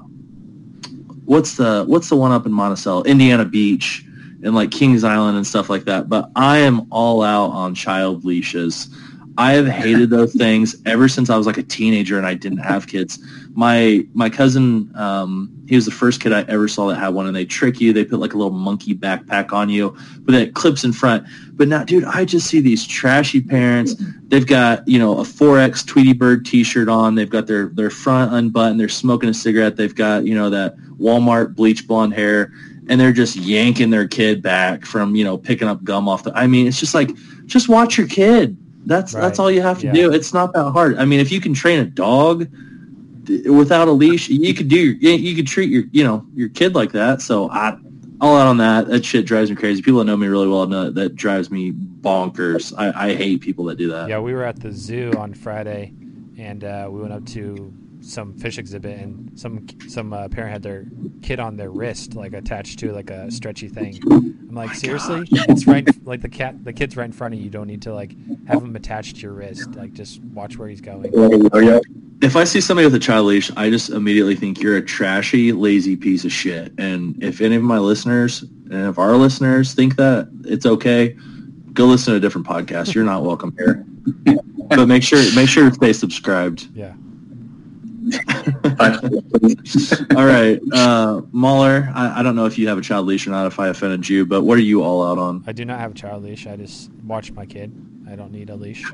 [1.25, 4.03] what's the what's the one up in Monticello, Indiana Beach,
[4.43, 6.09] and like Kings Island and stuff like that.
[6.09, 8.89] But I am all out on child leashes.
[9.37, 12.57] I have hated those things ever since I was like a teenager and I didn't
[12.57, 13.19] have kids.
[13.53, 17.27] My my cousin, um, he was the first kid I ever saw that had one,
[17.27, 17.93] and they trick you.
[17.93, 21.27] They put like a little monkey backpack on you, but it clips in front.
[21.51, 23.95] But now, dude, I just see these trashy parents.
[24.27, 27.13] They've got you know a 4X Tweety Bird T-shirt on.
[27.13, 28.79] They've got their their front unbuttoned.
[28.79, 29.75] They're smoking a cigarette.
[29.75, 32.51] They've got you know that Walmart bleach blonde hair,
[32.89, 36.33] and they're just yanking their kid back from you know picking up gum off the.
[36.35, 37.11] I mean, it's just like
[37.45, 38.57] just watch your kid.
[38.87, 39.93] That's that's all you have to Yeah.
[39.93, 40.13] do.
[40.13, 40.97] It's not that hard.
[40.97, 42.47] I mean, if you can train a dog
[43.45, 44.79] without a leash, you could do.
[44.79, 47.21] You, you could treat your you know your kid like that.
[47.21, 47.77] So I
[48.21, 48.87] all out on that.
[48.87, 49.81] That shit drives me crazy.
[49.81, 52.73] People that know me really well know that, that drives me bonkers.
[52.77, 54.07] I, I hate people that do that.
[54.09, 55.93] Yeah, we were at the zoo on Friday,
[56.37, 57.73] and uh, we went up to
[58.07, 60.85] some fish exhibit, and some some uh, parent had their
[61.21, 63.99] kid on their wrist, like attached to like a stretchy thing.
[64.09, 67.45] I'm like, seriously, it's right, like the cat, the kid's right in front of you.
[67.45, 68.15] You don't need to like
[68.47, 69.75] have him attached to your wrist.
[69.75, 71.11] Like, just watch where he's going.
[72.21, 75.51] If I see somebody with a child leash, I just immediately think you're a trashy,
[75.51, 76.73] lazy piece of shit.
[76.79, 81.15] And if any of my listeners and if our listeners think that it's okay,
[81.73, 82.95] go listen to a different podcast.
[82.95, 83.85] You're not welcome here.
[84.69, 86.67] but make sure make sure to stay subscribed.
[86.73, 86.93] Yeah.
[90.15, 91.91] All right, uh, Mahler.
[91.93, 93.47] I, I don't know if you have a child leash or not.
[93.47, 95.43] If I offended you, but what are you all out on?
[95.47, 96.47] I do not have a child leash.
[96.47, 97.73] I just watch my kid.
[98.09, 98.89] I don't need a leash.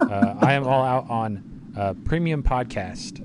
[0.00, 3.24] uh, I am all out on uh, premium podcast.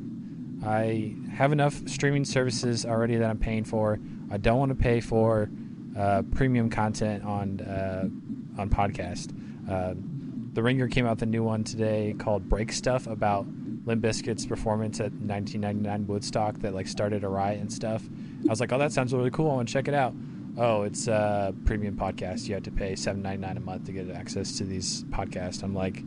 [0.65, 3.99] I have enough streaming services already that I'm paying for.
[4.32, 5.49] I don't want to pay for
[5.97, 8.08] uh, premium content on uh,
[8.58, 9.34] on podcast.
[9.69, 9.95] Uh,
[10.53, 13.45] the Ringer came out the new one today called Break Stuff about
[13.86, 18.04] Limp Bizkit's performance at 1999 Woodstock that like started a riot and stuff.
[18.46, 19.52] I was like, oh, that sounds really cool.
[19.52, 20.13] I want to check it out.
[20.58, 22.48] Oh, it's a premium podcast.
[22.48, 25.63] You have to pay seven ninety nine a month to get access to these podcasts.
[25.63, 26.04] I'm like,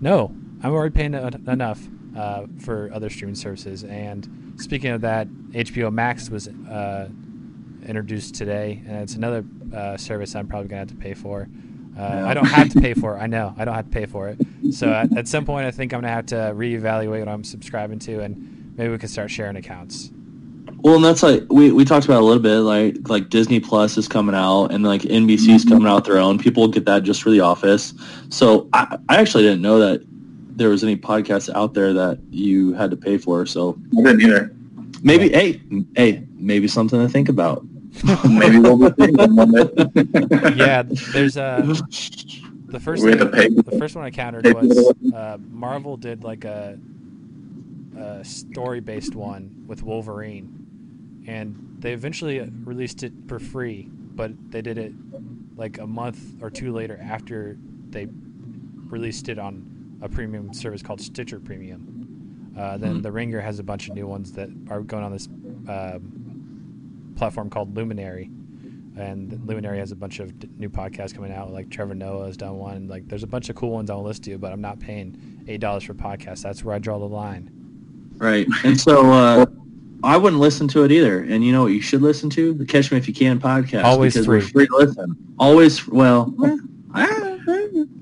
[0.00, 1.80] no, I'm already paying en- enough
[2.16, 3.82] uh, for other streaming services.
[3.84, 7.08] And speaking of that, HBO Max was uh,
[7.84, 11.48] introduced today, and it's another uh, service I'm probably gonna have to pay for.
[11.98, 13.20] Uh, I don't have to pay for it.
[13.20, 14.38] I know I don't have to pay for it.
[14.72, 17.98] So at, at some point, I think I'm gonna have to reevaluate what I'm subscribing
[18.00, 20.10] to, and maybe we can start sharing accounts.
[20.82, 22.60] Well, and that's like we, we talked about a little bit.
[22.60, 26.38] Like like Disney Plus is coming out, and like NBC's coming out their own.
[26.38, 27.92] People get that just for The Office.
[28.30, 30.02] So I, I actually didn't know that
[30.56, 33.44] there was any podcasts out there that you had to pay for.
[33.46, 34.54] So I didn't either.
[35.02, 35.60] maybe hey
[35.96, 37.64] hey maybe something to think about.
[38.28, 39.70] Maybe we'll be seeing them one day.
[40.56, 41.62] yeah, there's a
[42.66, 46.78] the first thing, the first one I countered was uh, Marvel did like a,
[47.98, 54.62] a story based one with Wolverine, and they eventually released it for free, but they
[54.62, 54.92] did it
[55.56, 57.58] like a month or two later after
[57.90, 58.06] they
[58.88, 62.52] released it on a premium service called Stitcher Premium.
[62.56, 63.02] Uh, then Mhm.
[63.02, 65.28] The Ringer has a bunch of new ones that are going on this
[65.68, 66.19] um,
[67.20, 68.30] platform called Luminary
[68.96, 71.52] and Luminary has a bunch of d- new podcasts coming out.
[71.52, 72.88] Like Trevor Noah has done one.
[72.88, 75.44] Like there's a bunch of cool ones I'll list to you, but I'm not paying
[75.48, 76.42] eight dollars for podcasts.
[76.42, 77.50] That's where I draw the line.
[78.16, 79.46] Right, and so uh,
[80.02, 81.22] I wouldn't listen to it either.
[81.22, 81.72] And you know what?
[81.72, 83.84] You should listen to the Catch Me If You Can podcast.
[83.84, 84.38] Always because free.
[84.38, 85.16] we're free to listen.
[85.38, 86.34] Always well.
[86.44, 86.56] eh,
[86.96, 87.36] eh,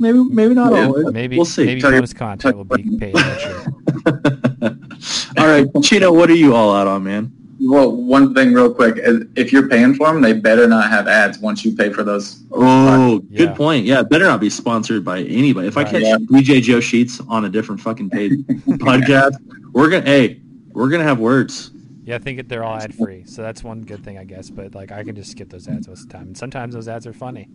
[0.01, 0.87] Maybe maybe not Yeah.
[0.87, 1.13] always.
[1.13, 1.67] Maybe we'll see.
[1.67, 3.15] maybe Tell bonus content will be paid
[5.39, 7.33] all right, Chino, what are you all out on, man?
[7.69, 8.99] Well, one thing real quick:
[9.37, 12.43] if you're paying for them, they better not have ads once you pay for those.
[12.53, 13.55] Oh, good Yeah.
[13.55, 13.85] point.
[13.85, 15.69] Yeah, better not be sponsored by anybody.
[15.69, 16.17] If I catch Yeah.
[16.17, 18.33] DJ Joe Sheets on a different fucking paid
[18.79, 19.33] podcast,
[19.73, 20.41] we're gonna hey,
[20.73, 21.71] we're gonna have words.
[22.05, 24.49] Yeah, I think they're all ad free, so that's one good thing, I guess.
[24.49, 26.89] But like, I can just skip those ads most of the time, and sometimes those
[26.89, 27.49] ads are funny.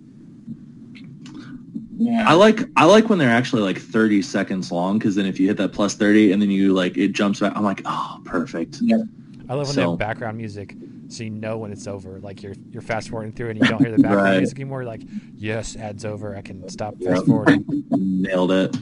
[1.97, 2.27] Yeah.
[2.27, 5.47] I like I like when they're actually like 30 seconds long because then if you
[5.47, 8.79] hit that plus 30 and then you like it jumps back, I'm like, oh, perfect.
[9.49, 10.75] I love when they have background music,
[11.09, 12.19] so you know when it's over.
[12.21, 14.37] Like you're you're fast forwarding through, and you don't hear the background Right.
[14.37, 14.83] music anymore.
[14.85, 15.01] Like,
[15.35, 16.35] yes, ad's over.
[16.35, 17.11] I can stop Yep.
[17.13, 17.65] fast forwarding.
[17.91, 18.75] Nailed it.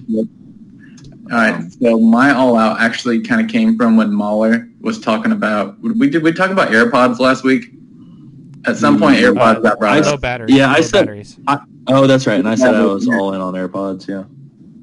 [1.32, 5.32] All right, so my all out actually kind of came from when Mahler was talking
[5.32, 5.80] about.
[5.82, 7.72] We did we talk about AirPods last week?
[8.66, 10.22] At some point, Mm, AirPods got brought I- up.
[10.22, 10.56] Batteries.
[10.56, 11.40] yeah, I said- batteries.
[11.88, 12.38] Oh, that's right.
[12.40, 14.08] And I said I was all in on AirPods.
[14.08, 14.24] Yeah.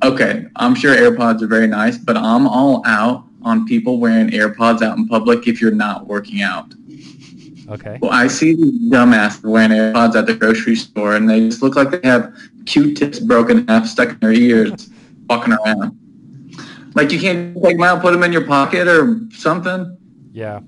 [0.02, 4.82] Okay, I'm sure AirPods are very nice, but I'm all out on people wearing AirPods
[4.82, 6.74] out in public if you're not working out.
[7.68, 7.98] Okay.
[8.00, 11.76] Well, I see these dumbass wearing AirPods at the grocery store, and they just look
[11.76, 14.90] like they have Q-tips broken half stuck in their ears,
[15.28, 15.98] walking around.
[16.94, 19.96] Like you can't take them out, put them in your pocket or something.
[20.32, 20.60] Yeah.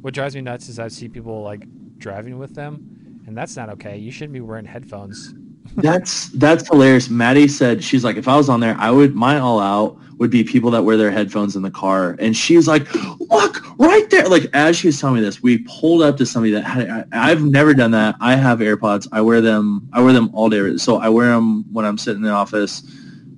[0.00, 1.64] What drives me nuts is I see people like
[1.98, 3.96] driving with them, and that's not okay.
[3.96, 5.34] You shouldn't be wearing headphones.
[5.76, 7.08] That's that's hilarious.
[7.08, 10.30] Maddie said she's like, if I was on there, I would my all out would
[10.30, 12.16] be people that wear their headphones in the car.
[12.18, 14.28] And she's like, look right there.
[14.28, 16.90] Like as she was telling me this, we pulled up to somebody that had.
[16.90, 18.16] I, I've never done that.
[18.20, 19.06] I have AirPods.
[19.12, 19.88] I wear them.
[19.92, 20.76] I wear them all day.
[20.76, 22.82] So I wear them when I'm sitting in the office,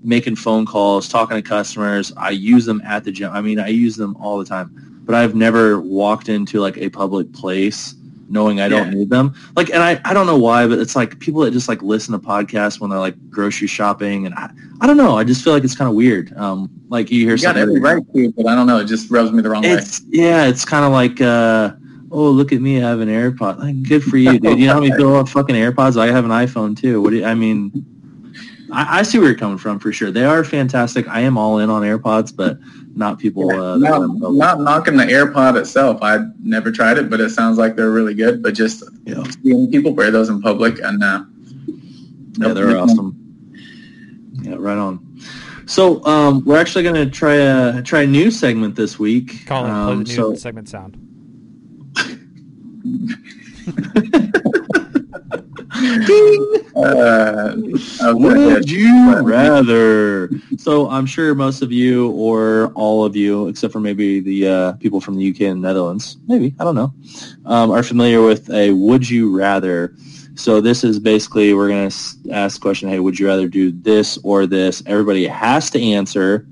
[0.03, 2.13] making phone calls, talking to customers.
[2.17, 3.31] I use them at the gym.
[3.33, 5.03] I mean, I use them all the time.
[5.05, 7.95] But I've never walked into like a public place
[8.31, 8.95] knowing I don't Yeah.
[8.99, 9.35] need them.
[9.57, 12.13] Like, and I, I don't know why, but it's like people that just like listen
[12.13, 15.19] to podcasts when they're like grocery shopping, and I, I don't know.
[15.19, 16.33] I just feel like it's kind of weird.
[16.37, 17.63] Um, like you hear You something.
[17.63, 18.79] every right to, but I don't know.
[18.79, 19.81] It just rubs me the wrong way.
[20.09, 21.73] Yeah, it's kind of like, uh,
[22.13, 23.59] oh, look at me, I have an AirPod.
[23.59, 24.59] Like, good for you, dude.
[24.59, 25.97] You know how many people have fucking AirPods?
[26.01, 27.03] I have an iPhone too.
[27.03, 27.73] What do you, I mean?
[28.73, 30.11] I, I see where you're coming from for sure.
[30.11, 31.09] They are fantastic.
[31.09, 32.59] I am all in on AirPods, but
[32.95, 33.51] not people.
[33.51, 36.03] Uh, not, not knocking the AirPod itself.
[36.03, 38.43] I never tried it, but it sounds like they're really good.
[38.43, 39.23] But just Yeah.
[39.43, 41.25] seeing people wear those in public, and uh,
[42.39, 43.17] Yeah, they're awesome.
[44.43, 45.07] Yeah, right on.
[45.67, 49.47] So um, we're actually going to try a try a new segment this week.
[49.47, 50.97] Colin, play Um, the new so segment sound.
[56.77, 57.55] Uh,
[58.15, 60.31] would you rather?
[60.57, 64.73] So I'm sure most of you, or all of you, except for maybe the uh,
[64.75, 66.93] people from the UK and Netherlands, maybe I don't know,
[67.47, 69.95] um, are familiar with a "Would you rather."
[70.35, 73.73] So this is basically we're going to ask the question: Hey, would you rather do
[73.73, 74.83] this or this?
[74.87, 76.47] Everybody has to answer,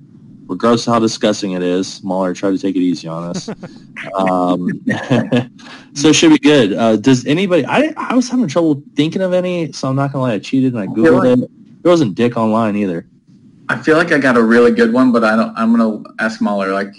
[0.48, 2.02] regardless of how disgusting it is.
[2.02, 3.48] Mahler, tried to take it easy on us.
[4.18, 4.68] um,
[5.94, 6.72] so it should be good.
[6.72, 7.64] Uh, does anybody?
[7.66, 10.34] I I was having trouble thinking of any, so I'm not gonna lie.
[10.34, 11.82] I cheated and I googled it.
[11.82, 13.06] There wasn't dick online either.
[13.68, 15.56] I feel like I got a really good one, but I don't.
[15.56, 16.72] I'm gonna ask Mahler.
[16.72, 16.94] Like,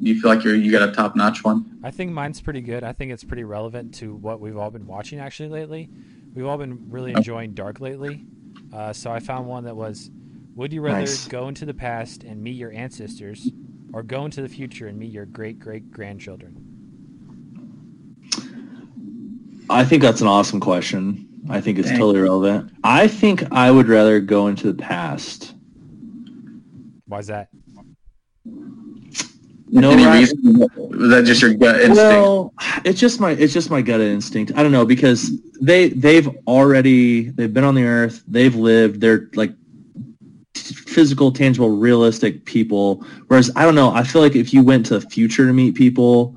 [0.00, 1.78] you feel like you're you got a top notch one?
[1.84, 2.82] I think mine's pretty good.
[2.82, 5.90] I think it's pretty relevant to what we've all been watching actually lately.
[6.34, 8.24] We've all been really enjoying Dark lately.
[8.72, 10.10] Uh, so I found one that was
[10.56, 11.26] Would you rather Nice.
[11.26, 13.50] go into the past and meet your ancestors
[13.92, 16.56] or go into the future and meet your great great grandchildren?
[19.70, 21.26] I think that's an awesome question.
[21.48, 21.98] I think it's Dang.
[21.98, 22.70] totally relevant.
[22.84, 25.54] I think I would rather go into the past.
[27.06, 27.48] Why's that?
[29.70, 30.58] No Any ra- reason?
[30.76, 31.96] Was that just your gut instinct?
[31.96, 34.52] Well, it's just my it's just my gut instinct.
[34.54, 38.22] I don't know because they they've already they've been on the earth.
[38.28, 39.00] They've lived.
[39.00, 39.56] They're like t-
[40.94, 43.04] physical, tangible, realistic people.
[43.26, 43.90] Whereas I don't know.
[43.90, 46.36] I feel like if you went to the future to meet people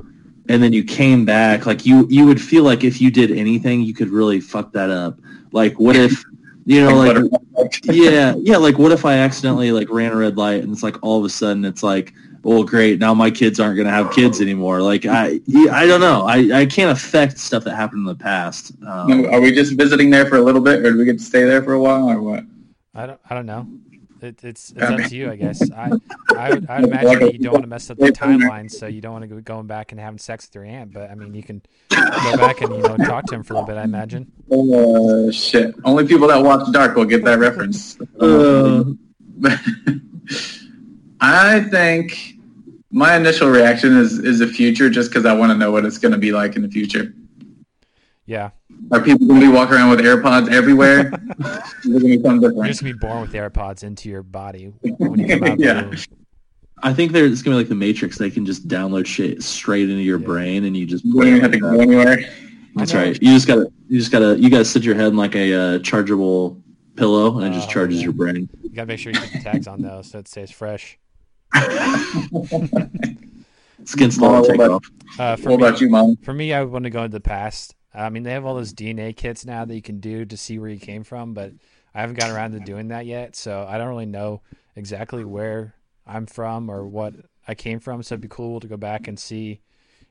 [0.50, 3.82] and then you came back, like you you would feel like if you did anything,
[3.82, 5.20] you could really fuck that up.
[5.52, 6.24] Like what if
[6.65, 7.32] you know like
[7.84, 8.58] yeah, yeah.
[8.58, 11.26] Like, what if I accidentally like ran a red light and it's like all of
[11.26, 14.82] a sudden it's like, well, great, now my kids aren't going to have kids anymore.
[14.82, 15.39] Like, I,
[15.72, 16.22] I don't know.
[16.26, 18.72] I, I can't affect stuff that happened in the past.
[18.86, 21.24] Um, Are we just visiting there for a little bit, or do we get to
[21.24, 22.43] stay there for a while, or what?
[22.93, 23.67] I don't I don't know.
[24.28, 25.72] It, it's it's up to you, I guess.
[25.72, 25.92] I
[26.36, 28.86] I would, I would imagine that you don't want to mess up the timeline, so
[28.88, 30.94] you don't want to go going back and having sex with your aunt.
[30.94, 33.58] But I mean, you can go back and you know talk to him for a
[33.58, 33.78] little bit.
[33.78, 34.32] I imagine.
[34.52, 35.74] Uh, shit.
[35.84, 37.98] Only people that watch Dark will get that reference.
[38.19, 38.84] uh,
[41.21, 42.36] I think
[42.92, 45.98] my initial reaction is is the future, just because I want to know what it's
[45.98, 47.13] going to be like in the future.
[48.25, 48.50] Yeah,
[48.92, 51.12] Are people going to be walking around with AirPods everywhere?
[51.83, 54.23] Is it going to be something you're just gonna be born with AirPods into your
[54.23, 55.60] body when you come out.
[55.60, 55.92] Yeah.
[56.83, 58.17] I think there it's gonna be like the Matrix.
[58.19, 60.25] They can just download shit straight into your Yeah.
[60.27, 61.04] brain, and you just.
[61.04, 62.19] You don't even have to go anywhere.
[62.75, 63.17] That's right.
[63.19, 63.71] You just gotta.
[63.90, 64.38] You just gotta.
[64.40, 66.62] You gotta sit your head in like a uh, chargeable
[66.96, 68.04] pillow, and it just Oh, charges yeah.
[68.06, 68.48] your brain.
[68.62, 71.00] You gotta make sure you put the tags on though, so it stays fresh.
[73.85, 74.85] Skin still Well, won't take what off.
[75.17, 76.15] Uh, for What me, about you, Mom?
[76.17, 77.73] For me, I want to go into the past.
[77.94, 80.60] I mean, they have all those DNA kits now that you can do to see
[80.60, 81.54] where you came from, but
[81.96, 84.42] I haven't gotten around to doing that yet, so I don't really know
[84.75, 85.75] exactly where
[86.06, 87.13] I'm from or what
[87.48, 88.04] I came from.
[88.04, 89.62] So it'd be cool to go back and see,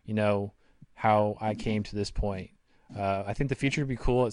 [0.05, 0.53] you know,
[0.95, 2.51] how I came to this point.
[2.97, 4.31] Uh, I think the future would be cool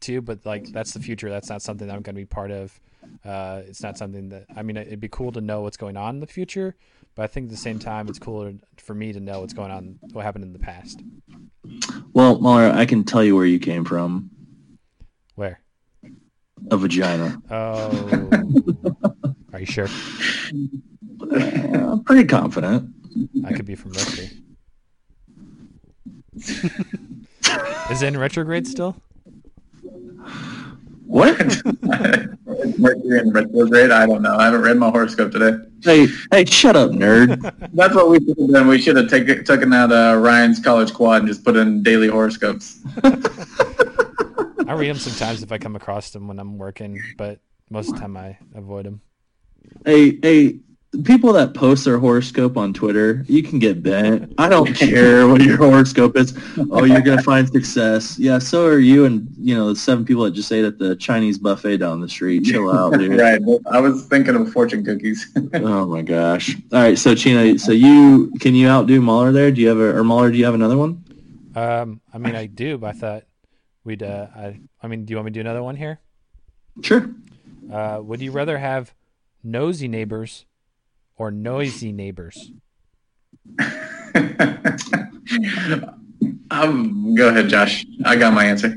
[0.00, 1.30] too, but like that's the future.
[1.30, 2.78] That's not something that I'm going to be part of.
[3.24, 4.76] Uh, it's not something that I mean.
[4.76, 6.74] It'd be cool to know what's going on in the future,
[7.14, 9.70] but I think at the same time, it's cooler for me to know what's going
[9.70, 11.02] on, what happened in the past.
[12.12, 14.30] Well, Muller, I can tell you where you came from.
[15.34, 15.60] Where?
[16.70, 17.40] A vagina.
[17.50, 18.30] Oh,
[19.52, 19.88] are you sure?
[21.20, 22.90] Uh, I'm pretty confident.
[23.44, 24.30] I could be from Mercury.
[27.90, 28.96] Is it in retrograde still?
[31.06, 31.38] What?
[32.78, 33.90] Mercury in retrograde?
[33.90, 34.36] I don't know.
[34.36, 35.58] I haven't read my horoscope today.
[35.82, 37.40] hey, hey, shut up, nerd.
[37.74, 38.66] That's what we should have done.
[38.68, 42.08] We should have taken taken out uh, Ryan's college quad and just put in daily
[42.08, 42.80] horoscopes.
[44.66, 47.38] I read them sometimes if I come across them when I'm working, but
[47.70, 49.02] most of the time I avoid them.
[49.84, 50.60] Hey, hey,
[51.02, 54.32] people that post their horoscope on Twitter, you can get bent.
[54.38, 56.36] I don't care what your horoscope is.
[56.70, 58.18] Oh, you're gonna find success.
[58.18, 60.96] Yeah, so are you, and you know the seven people that just ate at the
[60.96, 62.44] Chinese buffet down the street.
[62.44, 63.18] Chill out, dude.
[63.20, 63.40] right.
[63.70, 65.30] I was thinking of fortune cookies.
[65.54, 66.56] Oh my gosh.
[66.72, 69.50] All right, so Chino, so you can you outdo Mahler there?
[69.50, 70.30] Do you have a or Mahler?
[70.30, 71.04] Do you have another one?
[71.54, 73.22] Um, I mean, I do, but I thought
[73.84, 74.02] we'd.
[74.02, 76.00] Uh, I, I mean, do you want me to do another one here?
[76.82, 77.08] Sure.
[77.72, 78.92] Uh, would you rather have
[79.42, 80.44] nosy neighbors
[81.16, 82.52] or noisy neighbors?
[86.50, 87.84] um, go ahead, Josh.
[88.04, 88.76] I got my answer.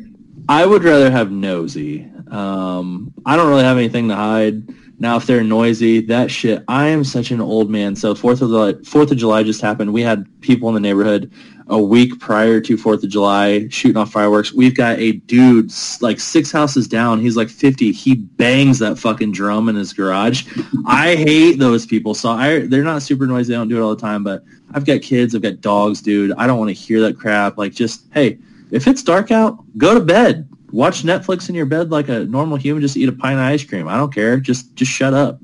[0.50, 2.10] I would rather have nosy.
[2.30, 4.64] Um, I don't really have anything to hide.
[5.00, 6.64] Now, if they're noisy, that shit.
[6.68, 7.96] I am such an old man.
[7.96, 9.94] So Fourth of July, Fourth of July just happened.
[9.94, 11.32] We had people in the neighborhood
[11.68, 14.54] a week prior to Fourth of July shooting off fireworks.
[14.54, 15.72] We've got a dude
[16.02, 17.20] like six houses down.
[17.20, 17.92] He's like fifty.
[17.92, 20.48] He bangs that fucking drum in his garage.
[20.88, 22.16] I hate those people.
[22.16, 23.54] So I, they're not super noisy.
[23.54, 24.24] They don't do it all the time.
[24.24, 24.44] But
[24.74, 25.36] I've got kids.
[25.36, 26.32] I've got dogs, dude.
[26.38, 27.58] I don't want to hear that crap.
[27.58, 28.40] Like just hey,
[28.72, 30.48] if it's dark out, go to bed.
[30.72, 32.82] Watch Netflix in your bed like a normal human.
[32.82, 33.88] Just eat a pint of ice cream.
[33.88, 34.38] I don't care.
[34.40, 35.40] Just just shut up.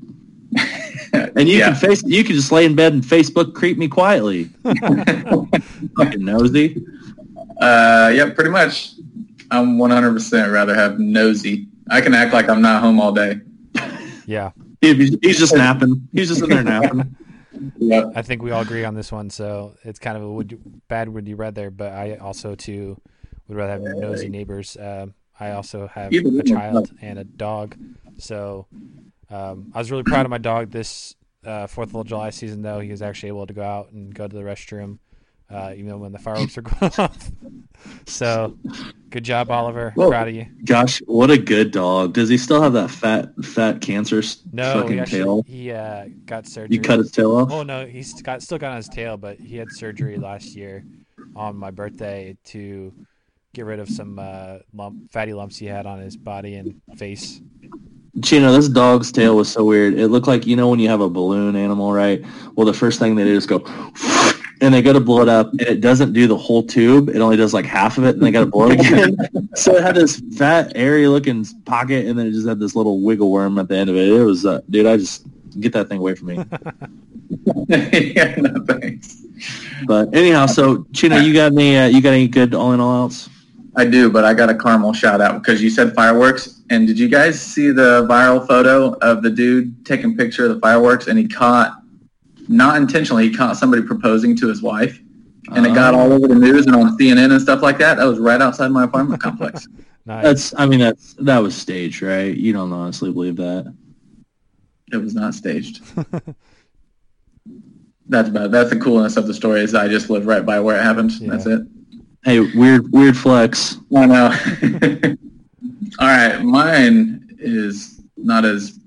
[1.36, 1.66] And you Yeah.
[1.70, 4.50] can face you can just lay in bed and Facebook creep me quietly.
[5.96, 6.84] Fucking nosy.
[7.60, 8.94] Uh, yep, pretty much.
[9.50, 11.68] I'm 100% rather have nosy.
[11.88, 13.40] I can act like I'm not home all day.
[14.26, 14.50] Yeah,
[14.80, 16.08] He- He's just napping.
[16.12, 17.14] He's just in there napping.
[17.78, 18.12] Yep.
[18.16, 19.30] I think we all agree on this one.
[19.30, 23.00] So it's kind of a would you, bad would you rather, but I also too
[23.48, 24.76] would rather have nosy neighbors.
[24.80, 27.76] Um, I also have a child and a dog,
[28.18, 28.66] so
[29.30, 32.62] um, I was really proud of my dog this uh, Fourth of July season.
[32.62, 34.98] Though he was actually able to go out and go to the restroom,
[35.50, 37.30] uh, even when the fireworks were going off.
[38.06, 38.56] so,
[39.10, 39.92] good job, Oliver.
[39.96, 40.46] Well, proud of you.
[40.64, 42.14] Gosh, what a good dog.
[42.14, 44.22] Does he still have that fat fat cancer
[44.52, 45.42] No, fucking he actually tail?
[45.46, 46.76] he uh, got surgery.
[46.76, 47.50] You cut his tail off?
[47.50, 50.84] Oh no, he's got still got on his tail, but he had surgery last year
[51.36, 52.92] on my birthday to
[53.54, 57.40] get rid of some uh, lump, fatty lumps he had on his body and face.
[58.22, 59.94] Chino, this dog's tail was so weird.
[59.94, 62.24] It looked like you know when you have a balloon animal, right?
[62.54, 63.64] Well, the first thing they do is go,
[64.60, 67.08] and they go to blow it up, and it doesn't do the whole tube.
[67.08, 69.16] It only does like half of it, and they got to blow it again.
[69.54, 73.00] so it had this fat, airy looking pocket, and then it just had this little
[73.00, 74.08] wiggle worm at the end of it.
[74.08, 75.26] It was, uh, dude, I just
[75.60, 76.36] get that thing away from me.
[77.68, 79.22] yeah, no thanks.
[79.86, 83.04] But anyhow, so Chino, you got any, uh, you got any good all in all
[83.04, 83.28] outs?
[83.76, 86.62] I do, but I got a caramel shout out because you said fireworks.
[86.70, 90.60] And did you guys see the viral photo of the dude taking picture of the
[90.60, 91.72] fireworks and he caught,
[92.48, 95.00] not intentionally, he caught somebody proposing to his wife.
[95.52, 97.98] And it got all over the news and on CNN and stuff like that.
[97.98, 99.66] That was right outside my apartment complex.
[100.06, 100.22] Nice.
[100.22, 102.36] That's, I mean, that's that was staged, right?
[102.36, 103.74] You don't honestly believe that.
[104.92, 105.80] It was not staged.
[108.06, 110.78] That's about that's the coolness of the story is I just live right by where
[110.78, 111.12] it happened.
[111.12, 111.30] Yeah.
[111.30, 111.62] That's it.
[112.24, 113.78] Hey, weird, weird flex.
[113.94, 114.26] I know.
[115.98, 118.78] All right, mine is not as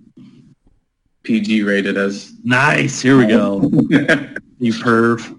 [1.23, 2.33] PG rated as.
[2.43, 3.01] Nice.
[3.01, 3.69] Here we go.
[4.59, 5.37] You perv.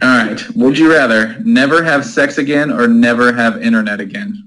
[0.00, 0.40] All right.
[0.54, 4.46] Would you rather never have sex again or never have internet again?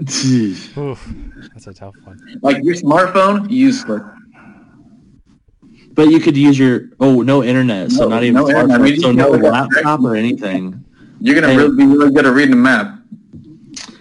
[0.00, 1.06] Oof,
[1.52, 2.18] that's a tough one.
[2.40, 4.00] Like your smartphone, useless.
[5.92, 8.70] But you could use your oh no internet, so No, not even no internet.
[8.70, 10.82] I smartphone, mean, so no laptop or anything.
[11.20, 11.56] You're gonna Hey.
[11.56, 12.98] really be really good at reading a map.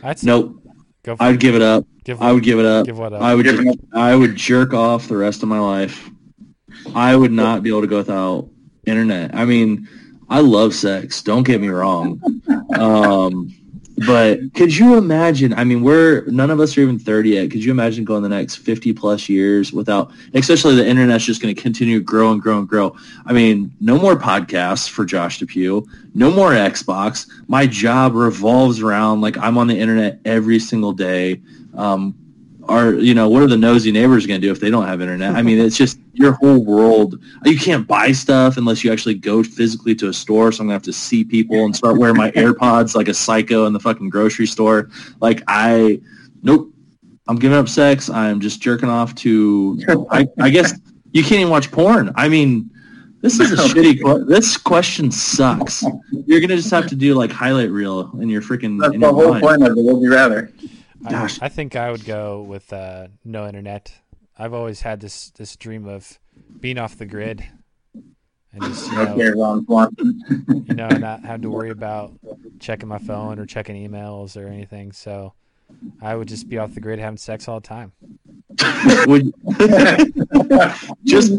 [0.03, 0.61] I'd say Nope.
[1.03, 1.32] Go for I it.
[1.32, 1.86] would give it up.
[2.03, 2.86] Give I would give it up.
[2.86, 3.22] Give what up?
[3.22, 6.09] I would Give it just, I would jerk off the rest of my life.
[6.93, 8.49] I would not be able to go without
[8.86, 9.34] internet.
[9.34, 9.88] I mean,
[10.30, 11.22] I love sex.
[11.24, 12.22] Don't get me wrong.
[12.76, 13.53] Um,
[14.05, 15.53] but could you imagine?
[15.53, 17.51] I mean, we're none of us are even thirty yet.
[17.51, 20.11] Could you imagine going the next fifty plus years without?
[20.33, 22.95] Especially the internet's just going to continue to grow and grow and grow.
[23.25, 25.85] I mean, no more podcasts for Josh Depew.
[26.13, 27.29] No more Xbox.
[27.47, 31.41] My job revolves around like I'm on the internet every single day.
[31.73, 32.15] Um,
[32.68, 35.01] are you know what are the nosy neighbors going to do if they don't have
[35.01, 35.36] internet?
[35.36, 37.20] I mean, it's just your whole world.
[37.43, 40.51] You can't buy stuff unless you actually go physically to a store.
[40.51, 43.66] So I'm gonna have to see people and start wearing my AirPods like a psycho
[43.66, 44.89] in the fucking grocery store.
[45.22, 45.99] Like I,
[46.43, 46.72] nope.
[47.28, 48.09] I'm giving up sex.
[48.09, 50.05] I'm just jerking off to.
[50.11, 50.74] I, I guess
[51.11, 52.11] you can't even watch porn.
[52.16, 52.70] I mean,
[53.22, 53.99] this is a shitty.
[54.01, 55.84] que- This question sucks.
[56.11, 58.80] You're gonna just have to do like highlight reel in your freaking.
[58.80, 59.43] That's in the your whole mind.
[59.43, 59.82] point of it.
[59.82, 60.51] Would you rather?
[61.05, 61.29] I.
[61.41, 63.93] I think I would go with uh, no internet.
[64.37, 66.19] I've always had this this dream of
[66.59, 67.45] being off the grid
[68.51, 70.21] and just you know, Okay, Ron Swanson.
[70.67, 72.13] you know not have to worry about
[72.59, 74.91] checking my phone or checking emails or anything.
[74.91, 75.33] So
[76.01, 77.91] I would just be off the grid having sex all the time.
[79.07, 79.34] Would
[81.03, 81.34] just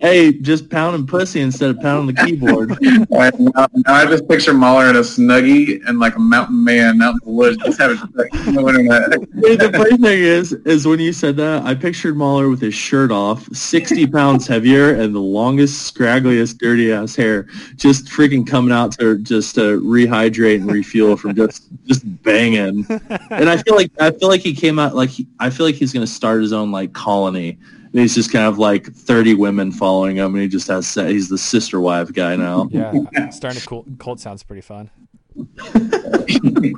[0.00, 2.70] hey, just pounding pussy instead of pounding the keyboard.
[3.10, 6.64] All right, now, now I just picture Mahler in a snuggie and like a mountain
[6.64, 8.46] man out in the woods just having sex.
[8.46, 9.10] No internet.
[9.10, 13.12] The funny thing is, is when you said that, I pictured Mahler with his shirt
[13.12, 17.44] off, sixty pounds heavier, and the longest, scraggliest, dirty ass hair,
[17.76, 22.86] just freaking coming out to just to rehydrate and refuel from just just banging.
[23.30, 25.74] And I feel like I feel like he came out like he, I feel like
[25.74, 27.58] he's gonna start his own like colony.
[27.92, 31.12] And he's just kind of like thirty women following him, and he just has se-
[31.12, 32.68] he's the sister wife guy now.
[32.70, 32.92] Yeah,
[33.30, 34.90] starting a cult, cult sounds pretty fun.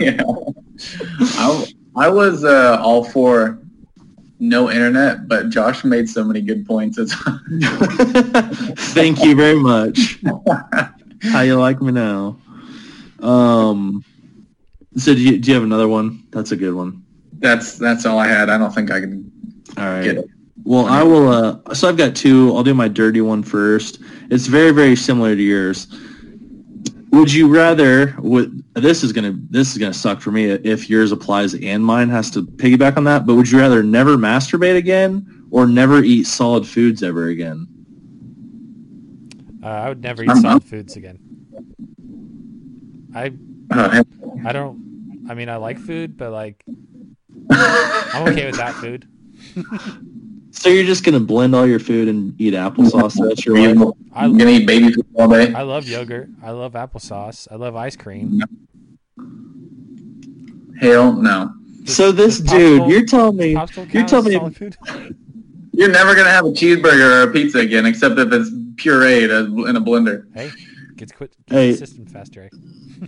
[0.01, 0.23] yeah.
[1.21, 1.67] I,
[1.97, 3.59] I was uh, all for
[4.39, 6.99] no internet, but Josh made so many good points.
[6.99, 7.15] It's,
[8.93, 10.21] Thank you very much.
[11.23, 12.39] How you like me now?
[13.21, 14.05] Um.
[14.99, 16.25] So do you, do you have another one?
[16.31, 17.03] That's a good one.
[17.39, 18.51] that's that's all I had.
[18.51, 19.31] I don't think I can
[19.77, 20.03] All right.
[20.03, 20.29] get it.
[20.65, 21.29] Well, I will.
[21.29, 22.55] Uh, so I've got two.
[22.55, 24.01] I'll do my dirty one first.
[24.31, 25.87] It's very, very similar to yours.
[27.13, 28.15] Would you rather?
[28.19, 32.09] Would this is gonna this is gonna suck for me if yours applies and mine
[32.11, 33.25] has to piggyback on that.
[33.25, 37.67] But would you rather never masturbate again or never eat solid foods ever again?
[39.63, 41.19] Uh, I would never eat solid foods again.
[43.15, 43.33] I
[43.71, 44.03] Uh,
[44.45, 44.88] I don't.
[45.29, 46.65] I mean, I like food, but like,
[47.51, 49.07] I'm okay with that food.
[50.51, 53.75] So you're just gonna blend all your food and eat applesauce the rest of your
[53.75, 53.95] life?
[54.13, 55.53] I I'm gonna eat baby food all day.
[55.55, 56.31] I love yogurt.
[56.43, 57.47] I love applesauce.
[57.49, 58.41] I love ice cream.
[60.81, 61.53] Hell no.
[61.85, 64.77] So this Does dude, popsicle- you're telling me, Popsicle you're count telling as me, food?
[65.73, 69.47] You're never gonna have a cheeseburger or a pizza again, except if it's pureed as-
[69.69, 70.25] in a blender.
[70.35, 70.51] Hey,
[70.99, 71.33] gets quit.
[71.47, 71.71] Hey.
[71.71, 72.43] Get the system faster.
[72.43, 72.49] eh?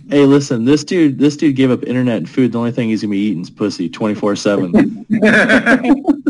[0.09, 2.51] hey, listen, this dude, this dude gave up internet and food.
[2.53, 5.05] The only thing he's gonna be eating is pussy, twenty four seven.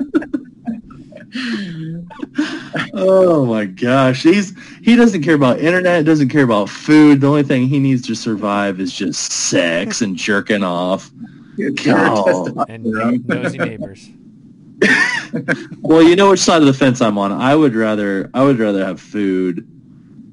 [2.94, 7.22] Oh my gosh, he's he doesn't care about internet, doesn't care about food.
[7.22, 11.10] The only thing he needs to survive is just sex and jerking off.
[11.84, 12.70] God.
[12.70, 14.10] And no- nosy neighbors.
[15.82, 17.32] Well, you know which side of the fence I'm on.
[17.32, 19.68] I would rather I would rather have food.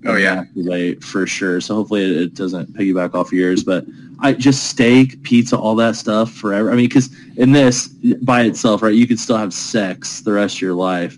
[0.06, 0.44] Oh, yeah.
[0.56, 1.60] masturbate, for sure.
[1.60, 3.64] So hopefully it, it doesn't piggyback off yours.
[3.64, 3.84] But
[4.20, 6.70] I just steak, pizza, all that stuff forever.
[6.70, 10.56] I mean, because in this by itself, right, you could still have sex the rest
[10.56, 11.16] of your life,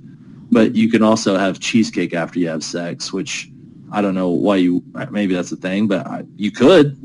[0.50, 3.50] but you can also have cheesecake after you have sex, which
[3.92, 6.96] I don't know why you maybe that's a thing, but I, you could.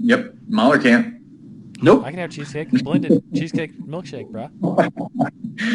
[0.00, 1.14] Yep, Mahler can't.
[1.82, 2.04] Nope.
[2.04, 4.48] I can have cheesecake, blended cheesecake milkshake, bro.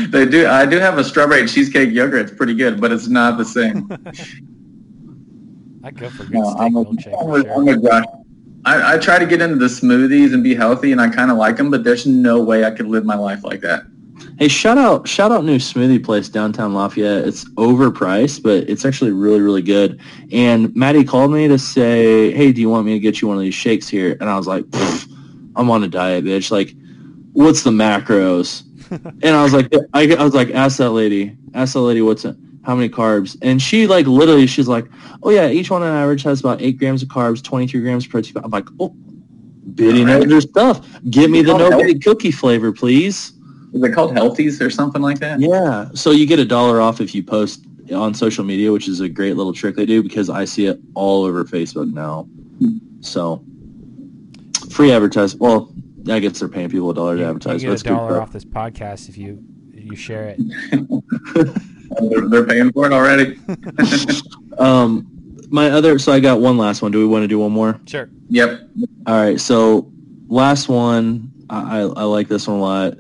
[0.10, 0.48] They do.
[0.48, 2.22] I do have a strawberry cheesecake yogurt.
[2.22, 3.90] It's pretty good, but it's not the same.
[5.84, 7.54] I go for a good No, steak I'm, a, milkshake I'm, a, sure.
[7.54, 8.06] I'm a Josh.
[8.64, 11.38] I, I try to get into the smoothies and be healthy, and I kind of
[11.38, 13.84] like them, but there's no way I could live my life like that.
[14.38, 17.28] Hey, shout out, shout out new smoothie place downtown Lafayette.
[17.28, 20.00] It's overpriced, but it's actually really, really good.
[20.32, 23.38] And Maddie called me to say, "Hey, do you want me to get you one
[23.38, 24.66] of these shakes here?" And I was like,
[25.56, 26.52] "I'm on a diet, bitch.
[26.52, 26.74] Like,
[27.34, 28.64] what's the macros?"
[29.24, 32.26] and I was like, I, I was like, ask that lady, ask that lady what's
[32.26, 33.38] it, how many carbs?
[33.42, 34.86] And she like literally, she's like,
[35.24, 38.12] "Oh yeah, each one on average has about eight grams of carbs, 23 grams of
[38.12, 38.90] protein." I'm like, "Oh,
[39.74, 40.86] bitty knows her stuff.
[41.10, 41.80] Give me the no hell.
[41.80, 43.34] bitty cookie flavor, please."
[43.74, 45.40] Is it called Healthies or something like that?
[45.40, 45.90] Yeah.
[45.94, 49.10] So you get a dollar off if you post on social media, which is a
[49.10, 52.28] great little trick they do because I see it all over Facebook now.
[53.00, 53.44] So
[54.70, 55.36] free advertise.
[55.36, 55.74] Well,
[56.10, 57.64] I guess they're paying people a dollar to advertise.
[57.64, 59.44] you but it's get a dollar off this podcast if you
[59.74, 61.58] you share it.
[62.00, 63.38] They're, they're paying for it already.
[64.58, 65.08] Um,
[65.50, 65.98] my other.
[65.98, 66.92] So I got one last one.
[66.92, 67.80] Do we want to do one more?
[67.88, 68.10] Sure.
[68.30, 68.62] yep.
[69.08, 69.40] All right.
[69.40, 69.92] So
[70.28, 71.32] last one.
[71.50, 72.94] I, I I like this one a lot.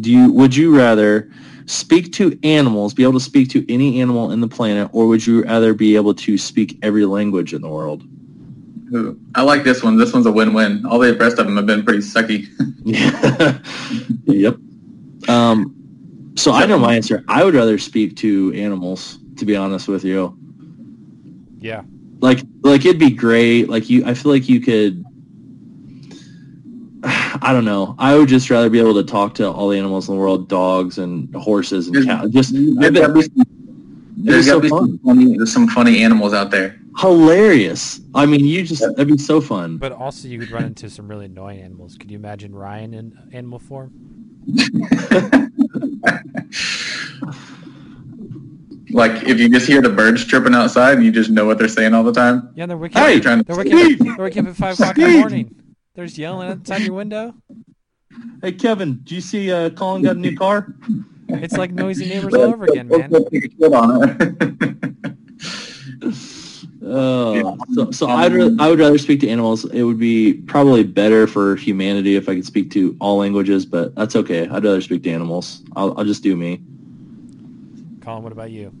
[0.00, 0.32] Do you?
[0.32, 1.30] Would you rather
[1.66, 5.26] speak to animals, be able to speak to any animal in the planet, or would
[5.26, 8.02] you rather be able to speak every language in the world?
[8.94, 9.96] Ooh, I like this one.
[9.96, 10.84] This one's a win-win.
[10.86, 12.46] All the rest of them have been pretty sucky.
[12.84, 13.58] Yeah.
[14.24, 14.56] yep.
[15.28, 15.74] Um,
[16.36, 17.24] so I know my answer.
[17.28, 20.36] I would rather speak to animals, to be honest with you.
[21.58, 21.82] Yeah.
[22.20, 23.68] Like, like it'd be great.
[23.68, 25.04] Like you, I feel like you could.
[27.04, 27.94] I don't know.
[27.98, 30.48] I would just rather be able to talk to all the animals in the world,
[30.48, 32.30] dogs and horses and cows.
[32.30, 33.44] Just I There's bet gotta some,
[34.16, 34.70] there's so fun.
[34.70, 36.76] some funny, there's some funny animals out there.
[36.98, 38.00] hilarious.
[38.14, 39.78] I mean, you just that'd be so fun.
[39.78, 41.96] But also, you could run into some really annoying animals.
[41.98, 43.92] Could you imagine Ryan in animal form?
[48.90, 51.94] Like if you just hear the birds chirping outside, you just know what they're saying
[51.94, 52.50] all the time.
[52.54, 53.98] Yeah, they're waking, Hey, up, trying to- they're, waking up, Steve!
[53.98, 55.54] they're waking up at 5 o'clock in the morning.
[55.96, 57.34] They're just yelling outside your window.
[58.40, 60.72] Hey, Kevin, do you see uh, Colin got a new car?
[61.28, 63.10] It's like noisy neighbors all over again, man.
[66.84, 67.66] Take a shit on it.
[67.68, 69.64] Oh, so, so I'd ra- I would rather speak to animals.
[69.66, 73.94] It would be probably better for humanity if I could speak to all languages, but
[73.94, 74.42] that's okay.
[74.48, 75.62] I'd rather speak to animals.
[75.76, 76.60] I'll, I'll just do me.
[78.00, 78.72] Colin, what about you?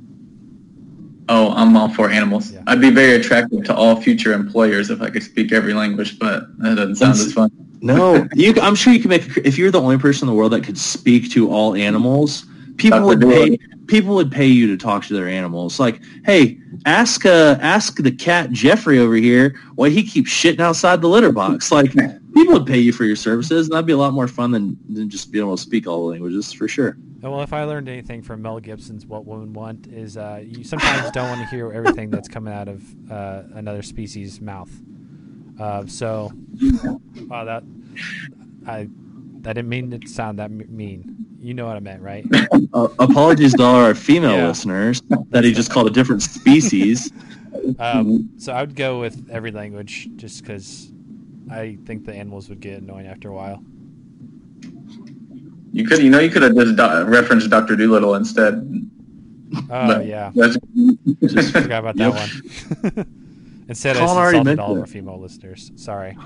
[1.28, 2.52] oh, I'm all for animals.
[2.52, 2.62] Yeah.
[2.66, 6.56] I'd be very attractive to all future employers if I could speak every language, but
[6.58, 7.50] that doesn't sound That's- as fun.
[7.80, 8.54] No, you.
[8.62, 9.36] I'm sure you can make.
[9.38, 12.46] If you're the only person in the world that could speak to all animals,
[12.76, 13.06] people Dr.
[13.06, 13.56] would Dolittle.
[13.56, 13.58] pay.
[13.86, 15.78] People would pay you to talk to their animals.
[15.78, 21.02] Like, hey, ask uh, ask the cat Jeffrey over here why he keeps shitting outside
[21.02, 21.70] the litter box.
[21.70, 24.50] Like, people would pay you for your services, and that'd be a lot more fun
[24.52, 26.96] than, than just being able to speak all the languages for sure.
[27.22, 30.64] Oh, Well, if I learned anything from Mel Gibson's "What Women Want" is uh, you
[30.64, 34.70] sometimes don't want to hear everything that's coming out of uh, another species' mouth.
[35.60, 36.32] Uh, so,
[37.28, 37.62] wow, that
[38.66, 38.86] I I
[39.52, 41.23] didn't mean it to sound that mean.
[41.44, 42.24] You know what I meant, right?
[42.72, 44.48] Uh, apologies to all our female Yeah.
[44.48, 47.12] listeners that he just called a different species.
[47.78, 50.90] Um, so I would go with every language, just because
[51.50, 53.62] I think the animals would get annoying after a while.
[55.72, 58.54] You could, you know, you could have just do- referenced Doctor Dolittle instead.
[59.56, 60.56] Oh But yeah, that's-
[61.32, 62.12] Just forgot about that
[62.94, 63.06] one.
[63.68, 65.70] Instead, Colin I already insulted all of our female listeners.
[65.76, 66.16] Sorry.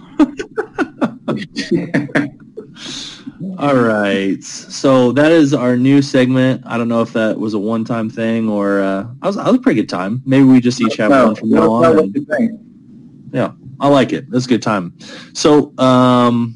[3.58, 4.42] All right.
[4.42, 6.62] So that is our new segment.
[6.66, 9.56] I don't know if that was a one-time thing or uh, I was I was
[9.56, 10.22] a pretty good time.
[10.26, 11.98] Maybe we just each have No, one from now on.
[11.98, 14.30] and- yeah, I like it.
[14.30, 14.96] That's a good time.
[15.34, 16.54] So um,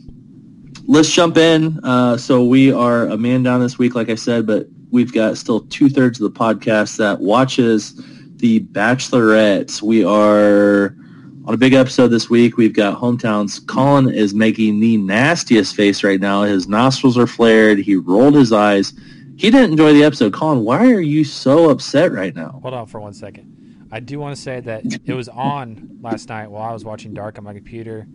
[0.87, 1.79] let's jump in.
[1.85, 5.37] Uh, so we are a man down this week, like I said, but we've got
[5.39, 7.95] still two thirds of the podcast that watches
[8.37, 9.83] the Bachelorettes.
[9.83, 10.97] We are
[11.45, 12.57] on a big episode this week.
[12.57, 13.67] We've got hometowns.
[13.67, 16.43] Colin is making the nastiest face right now.
[16.43, 17.79] His nostrils are flared.
[17.79, 18.93] He rolled his eyes.
[19.37, 20.33] He didn't enjoy the episode.
[20.33, 22.61] Colin, why are you so upset right now?
[22.63, 23.89] Hold on for one second.
[23.91, 27.13] I do want to say that it was on last night while I was watching
[27.13, 28.07] Dark on my computer.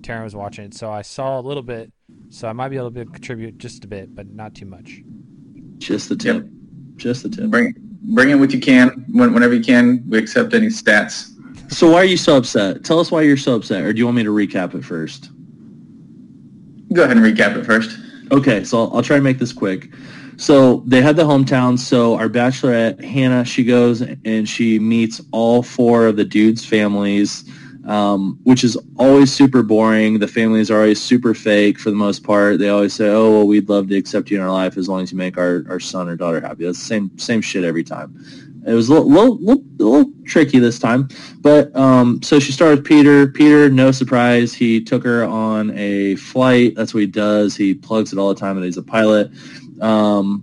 [0.00, 1.90] Taryn was watching it, so I saw a little bit.
[2.28, 5.00] So I might be able to contribute just a bit, but not too much.
[5.78, 6.46] Just the tip.
[6.96, 7.50] Just the tip.
[7.50, 7.74] Bring,
[8.12, 10.04] bring in what you can when, whenever you can.
[10.08, 11.33] We accept any stats.
[11.74, 12.84] So why are you so upset?
[12.84, 15.30] Tell us why you're so upset, or do you want me to recap it first?
[16.92, 17.98] Go ahead and recap it first.
[18.30, 19.88] Okay, so I'll, I'll try to make this quick.
[20.36, 21.76] So they had the hometown.
[21.76, 27.44] So our bachelorette Hannah, she goes and she meets all four of the dudes' families,
[27.88, 30.20] um, which is always super boring.
[30.20, 32.60] The families are always super fake for the most part.
[32.60, 35.02] They always say, "Oh, well, we'd love to accept you in our life as long
[35.02, 37.84] as you make our, our son or daughter happy." That's the same same shit every
[37.84, 38.14] time.
[38.66, 41.08] It was a little, little, little, little tricky this time,
[41.40, 43.26] but um, so she started with Peter.
[43.26, 46.74] Peter, no surprise, he took her on a flight.
[46.74, 47.56] That's what he does.
[47.56, 49.30] He plugs it all the time, and he's a pilot.
[49.80, 50.42] Um,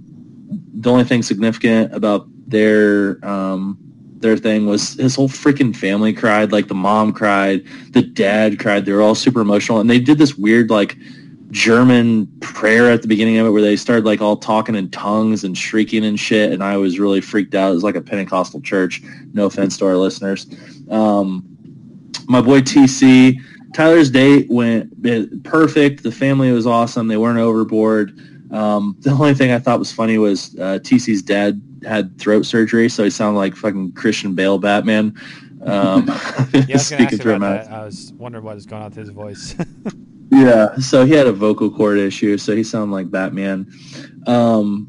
[0.74, 3.78] the only thing significant about their um,
[4.18, 6.52] their thing was his whole freaking family cried.
[6.52, 8.86] Like the mom cried, the dad cried.
[8.86, 10.96] They were all super emotional, and they did this weird like
[11.52, 15.44] German prayer at the beginning of it where they started like all talking in tongues
[15.44, 16.52] and shrieking and shit.
[16.52, 17.72] And I was really freaked out.
[17.72, 19.02] It was like a Pentecostal church.
[19.34, 20.48] No offense to our listeners.
[20.90, 21.44] Um,
[22.28, 23.38] my boy TC,
[23.74, 26.04] Tyler's date went perfect.
[26.04, 27.08] The family was awesome.
[27.08, 28.18] They weren't overboard.
[28.52, 32.90] Um, the only thing I thought was funny was uh, TC's dad had throat surgery,
[32.90, 35.16] so he sounded like fucking Christian Bale Batman.
[35.64, 36.08] Um,
[36.54, 37.70] Yeah, I was speaking through about his mouth.
[37.70, 37.74] that.
[37.74, 39.56] I was wondering what was going on with his voice.
[40.32, 43.70] Yeah, so he had a vocal cord issue, so he sounded like Batman.
[44.28, 44.88] Um,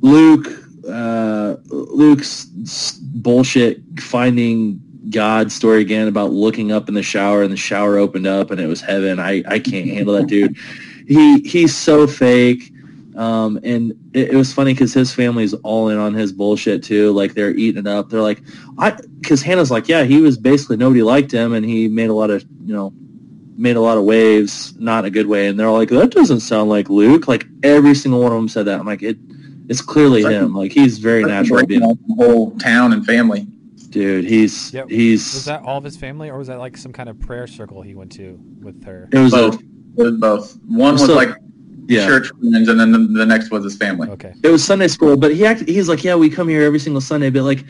[0.00, 0.48] Luke,
[0.86, 7.56] uh, Luke's bullshit finding God story again about looking up in the shower and the
[7.56, 9.18] shower opened up and it was heaven.
[9.18, 10.56] I, I can't handle that dude.
[11.06, 12.72] He he's so fake.
[13.14, 17.12] Um, and it, it was funny because his family's all in on his bullshit too.
[17.12, 18.08] Like they're eating it up.
[18.08, 18.40] They're like,
[18.78, 22.14] I, because Hannah's like, yeah, he was basically nobody liked him, and he made a
[22.14, 22.94] lot of, you know,
[23.56, 25.46] made a lot of waves, not a good way.
[25.48, 27.28] And they're all like, that doesn't sound like Luke.
[27.28, 28.80] Like every single one of them said that.
[28.80, 29.16] I'm like, it,
[29.68, 30.54] it's clearly It's like- him.
[30.54, 33.46] Like he's very natural breaking being, the whole town and family.
[33.90, 34.24] dude.
[34.24, 34.88] He's Yep.
[34.90, 35.32] he's.
[35.34, 37.80] was that all of his family, or was that like some kind of prayer circle
[37.82, 39.08] he went to with her?
[39.12, 39.60] it was Both.
[39.60, 39.64] a
[39.98, 40.58] It was both.
[40.66, 41.30] One was So- like
[41.86, 42.06] yeah.
[42.06, 44.08] church friends, and then the, the next was his family.
[44.08, 44.34] Okay.
[44.42, 47.00] It was Sunday school, but he act, he's like, yeah, we come here every single
[47.00, 47.64] Sunday, but like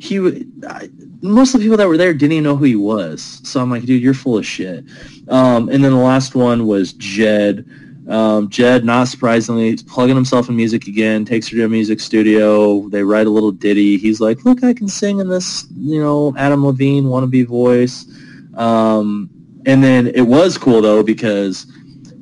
[0.00, 0.88] he w- I,
[1.20, 3.40] most of the people that were there didn't even know who he was.
[3.44, 4.84] So I'm like, dude, you're full of shit.
[5.28, 7.68] Um, and then the last one was Jed.
[8.08, 11.24] Um, Jed, not surprisingly, is plugging himself in music again.
[11.24, 12.88] Takes her to a music studio.
[12.88, 13.98] They write a little ditty.
[13.98, 18.06] He's like, look, I can sing in this, you know, Adam Levine wannabe voice.
[18.54, 19.28] Um,
[19.66, 21.66] and then it was cool though because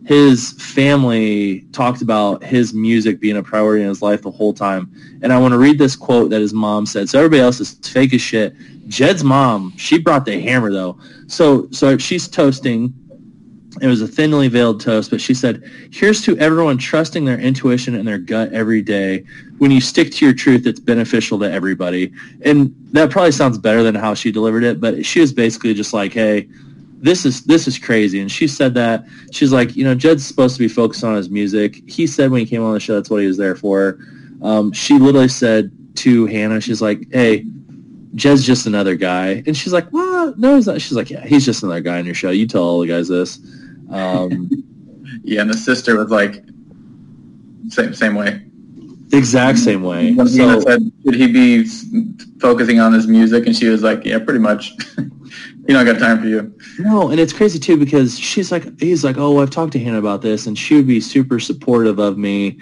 [0.07, 4.89] his family talked about his music being a priority in his life the whole time.
[5.21, 7.09] And I want to read this quote that his mom said.
[7.09, 8.55] So everybody else is fake as shit.
[8.87, 10.97] Jed's mom, she brought the hammer though.
[11.27, 12.95] So so she's toasting.
[13.83, 17.97] It was a thinly veiled toast, but she said, "Here's to everyone trusting their intuition
[17.97, 19.25] and their gut every day.
[19.59, 23.83] When you stick to your truth, it's beneficial to everybody." And that probably sounds better
[23.83, 26.47] than how she delivered it, but she was basically just like, "Hey,
[27.01, 30.57] this is this is crazy." And she said that she's like, you know, Jed's supposed
[30.57, 31.83] to be focused on his music.
[31.89, 33.99] He said when he came on the show, that's what he was there for.
[34.43, 37.45] Um, she literally said to Hannah, she's like, "Hey,
[38.15, 40.39] Jed's just another guy," and she's like, "What?
[40.39, 42.31] No, he's not." She's like, "Yeah, he's just another guy on your show.
[42.31, 43.39] You tell all the guys this."
[43.91, 44.51] Um,
[45.23, 46.45] Yeah, and the sister was like
[47.69, 48.43] same same way.
[49.13, 50.13] exact same way.
[50.13, 51.65] When So, Hannah said, "Should he be
[52.41, 54.73] focusing on his music?" and she was like, "Yeah, pretty much.
[55.69, 59.05] you don't got time for you." No, and it's crazy too because she's like, he's
[59.05, 62.19] like, oh, I've talked to Hannah about this, and she would be super supportive of
[62.19, 62.59] me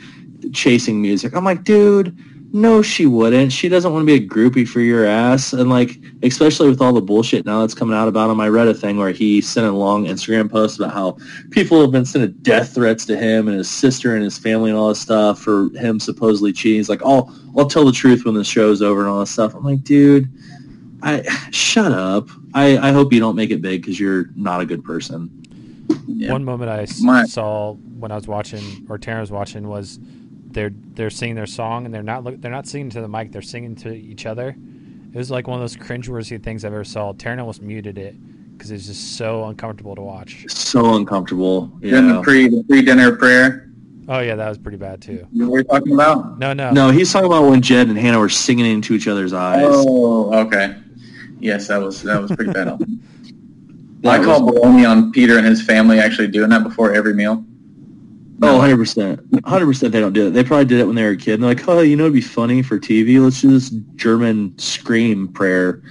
[0.53, 1.35] chasing music.
[1.35, 2.17] I'm like, dude,
[2.55, 3.51] no, she wouldn't.
[3.53, 6.93] She doesn't want to be a groupie for your ass, and like, especially with all
[6.93, 8.41] the bullshit now that's coming out about him.
[8.41, 11.17] I read a thing where he sent a long Instagram post about how
[11.51, 14.79] people have been sending death threats to him and his sister and his family and
[14.79, 16.79] all this stuff for him supposedly cheating.
[16.79, 19.55] He's like, I'll I'll tell the truth when the show's over and all this stuff.
[19.55, 20.33] I'm like, dude.
[21.05, 22.29] I shut up.
[22.55, 25.31] I, I hope you don't make it big because you're not a good person.
[26.07, 26.33] Yeah.
[26.33, 29.99] One moment I My- saw when I was watching, or Taryn was watching, was
[30.51, 33.33] they're they're singing their song and they're not look, they're not singing to the mic,
[33.33, 34.57] they're singing to each other.
[35.13, 37.13] It was like one of those cringeworthy things I've ever saw.
[37.13, 38.17] Taryn almost muted it
[38.57, 40.45] because it's just so uncomfortable to watch.
[40.49, 41.71] So uncomfortable.
[41.81, 42.23] Then the Yeah.
[42.23, 43.71] pre the pre dinner prayer.
[44.09, 45.27] Oh yeah, that was pretty bad too.
[45.33, 46.39] You know what we're talking about?
[46.39, 49.33] No, no, No, he's talking about when Jed and Hannah were singing into each other's
[49.33, 49.65] eyes.
[49.67, 50.77] Oh, okay.
[51.45, 52.69] Yes, that was that was pretty bad.
[54.05, 57.45] I was- call baloney on Peter and his family actually doing that before every meal.
[58.43, 59.17] Oh, 100%.
[59.17, 60.31] 100% they don't do it.
[60.31, 61.35] They probably did it when they were a kid.
[61.35, 63.23] And they're like, oh, you know, it'd be funny for TV.
[63.23, 65.83] Let's do this German scream prayer.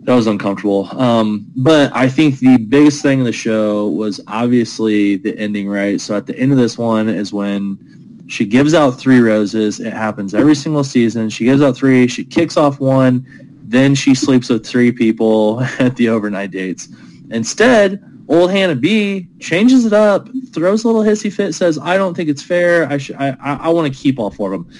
[0.00, 0.88] That was uncomfortable.
[1.00, 6.00] Um, but I think the biggest thing in the show was obviously the ending, right?
[6.00, 9.78] So at the end of this one is when she gives out three roses.
[9.78, 11.30] It happens every single season.
[11.30, 12.08] She gives out three.
[12.08, 13.26] She kicks off one.
[13.66, 16.88] Then she sleeps with three people at the overnight dates.
[17.30, 22.14] Instead, old Hannah B changes it up, throws a little hissy fit, says, "I don't
[22.14, 22.86] think it's fair.
[22.86, 23.16] I should.
[23.16, 24.72] I, I, I want to keep all four of them,"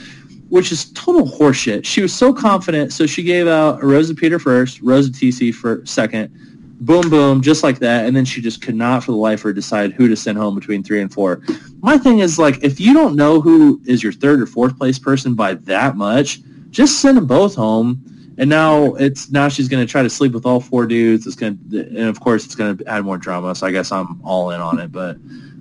[0.50, 1.84] which is total horseshit.
[1.84, 6.30] She was so confident, so she gave out Rosa Peter first, Rosa TC for second,
[6.80, 9.44] boom, boom, just like that, and then she just could not, for the life of
[9.44, 11.42] her, decide who to send home between three and four.
[11.80, 14.98] My thing is like, if you don't know who is your third or fourth place
[14.98, 18.04] person by that much, just send them both home.
[18.36, 21.26] And now it's now she's going to try to sleep with all four dudes.
[21.26, 23.54] It's going to, and of course it's going to add more drama.
[23.54, 24.90] So I guess I'm all in on it.
[24.90, 25.16] But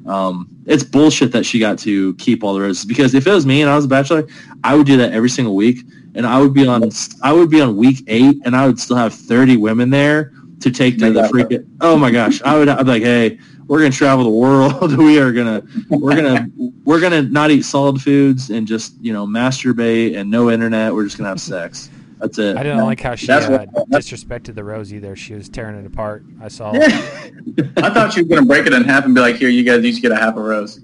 [0.06, 3.46] um, it's bullshit that she got to keep all the roses because if it was
[3.46, 4.28] me and I was a bachelor,
[4.64, 6.90] I would do that every single week, and I would be on
[7.22, 10.72] I would be on week eight, and I would still have 30 women there to
[10.72, 11.68] take to the freaking.
[11.82, 12.70] Oh my gosh, I would.
[12.70, 14.98] I'd be like, hey, we're gonna travel the world.
[14.98, 16.48] we are gonna we're gonna
[16.86, 20.94] we're gonna not eat solid foods and just you know masturbate and no internet.
[20.94, 21.90] We're just gonna have sex.
[22.24, 22.56] That's it.
[22.56, 25.14] I didn't like how she uh, what- disrespected the rose either.
[25.14, 26.24] She was tearing it apart.
[26.42, 26.72] I saw.
[26.74, 29.84] I thought she was gonna break it in half and be like, "Here, you guys
[29.84, 30.80] each get a half a rose."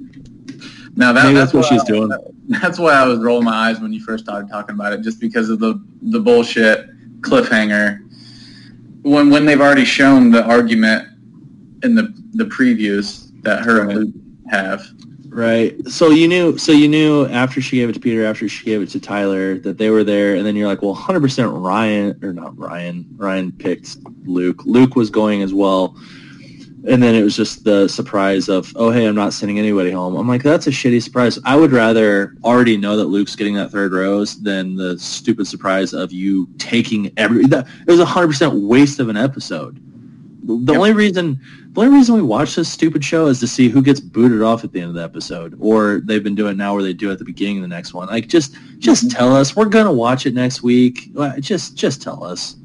[0.98, 2.12] Now that, that's, that's what why she's I- doing.
[2.50, 5.20] That's why I was rolling my eyes when you first started talking about it, just
[5.22, 6.90] because of the the bullshit
[7.22, 8.00] cliffhanger.
[9.04, 11.08] When when they've already shown the argument
[11.84, 14.16] in the the previews that her and Luke
[14.50, 14.86] have.
[15.40, 15.88] Right.
[15.88, 16.58] So you knew.
[16.58, 19.58] So you knew after she gave it to Peter, after she gave it to Tyler,
[19.60, 23.06] that they were there, and then you're like, well, 100 percent Ryan or not Ryan.
[23.16, 24.66] Ryan picked Luke.
[24.66, 25.96] Luke was going as well,
[26.86, 30.18] and then it was just the surprise of, oh hey, I'm not sending anybody home.
[30.18, 31.40] I'm like, that's a shitty surprise.
[31.46, 35.94] I would rather already know that Luke's getting that third rose than the stupid surprise
[35.94, 37.46] of you taking every.
[37.46, 39.80] That, it was a 100 percent waste of an episode.
[40.44, 40.78] The Yep.
[40.78, 41.40] only reason
[41.80, 44.72] only reason we watch this stupid show is to see who gets booted off at
[44.74, 47.14] the end of the episode, or they've been doing it now where they do it
[47.14, 48.08] at the beginning of the next one.
[48.08, 49.16] Like, just just Mhm.
[49.16, 51.12] tell us we're gonna watch it next week.
[51.18, 52.56] Uh, Just just tell us.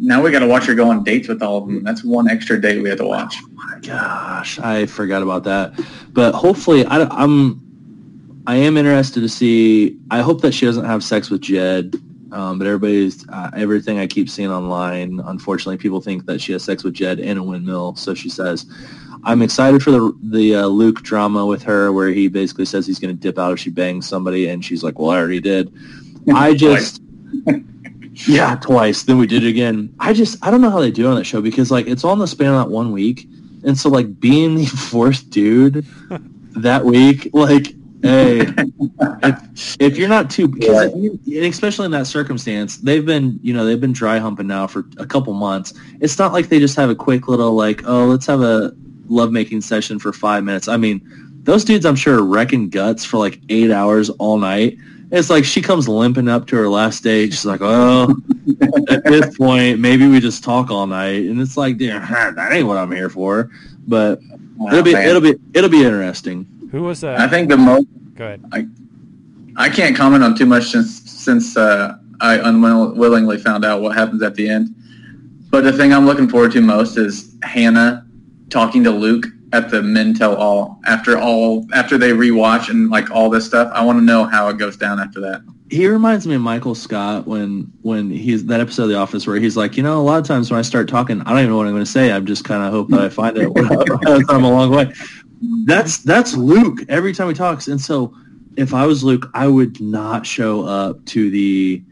[0.00, 1.84] Now we got to watch her go on dates with all of them.
[1.84, 3.36] That's one extra date we have to watch.
[3.54, 5.72] My gosh, I forgot about that.
[6.12, 7.60] But hopefully, I, I'm
[8.46, 9.96] I am interested to see.
[10.10, 11.94] I hope that she doesn't have sex with Jed.
[12.34, 15.20] Um, but everybody's uh, everything I keep seeing online.
[15.24, 17.94] Unfortunately, people think that she has sex with Jed in a windmill.
[17.94, 18.66] So she says,
[19.22, 22.98] "I'm excited for the the uh, Luke drama with her, where he basically says he's
[22.98, 25.72] going to dip out if she bangs somebody, and she's like, "Well, I already did."
[26.34, 27.00] I just,
[28.26, 29.04] yeah, twice.
[29.04, 29.94] Then we did it again.
[30.00, 32.02] I just, I don't know how they do it on that show because like it's
[32.02, 33.28] on the span of that one week,
[33.64, 35.86] and so like being the fourth dude
[36.56, 37.74] that week, like,
[38.04, 38.40] hey,
[39.22, 43.80] if, if you're not too, and especially in that circumstance, they've been, you know, they've
[43.80, 45.74] been dry humping now for a couple months.
[46.00, 48.72] It's not like they just have a quick little like, oh, let's have a
[49.08, 50.68] lovemaking session for five minutes.
[50.68, 51.00] I mean,
[51.44, 54.76] those dudes, I'm sure, are wrecking guts for like eight hours all night.
[55.10, 57.32] It's like she comes limping up to her last date.
[57.32, 58.16] She's like, "Oh,
[58.88, 62.00] at this point, maybe we just talk all night." And it's like, "Damn,
[62.36, 63.50] that ain't what I'm here for."
[63.86, 64.18] But
[64.60, 65.08] oh, it'll be, Oh, man.
[65.08, 66.46] it'll be, it'll be interesting.
[66.74, 67.14] Who was uh?
[67.16, 68.44] I think the most Go ahead.
[69.56, 74.24] I can't comment on too much since since uh, I unwillingly found out what happens
[74.24, 74.74] at the end.
[75.50, 78.04] But the thing I'm looking forward to most is Hannah
[78.50, 83.08] talking to Luke at the Men Tell All after all after they rewatch and like
[83.12, 83.70] all this stuff.
[83.72, 85.42] I want to know how it goes down after that.
[85.70, 89.36] He reminds me of Michael Scott when when he's that episode of The Office where
[89.36, 91.50] he's like, you know, a lot of times when I start talking, I don't even
[91.50, 92.10] know what I'm going to say.
[92.10, 93.48] I'm just kind of hope that I find it
[94.28, 94.92] I'm a long way.
[95.64, 97.68] That's that's Luke every time he talks.
[97.68, 98.14] And so,
[98.56, 101.82] if I was Luke, I would not show up to the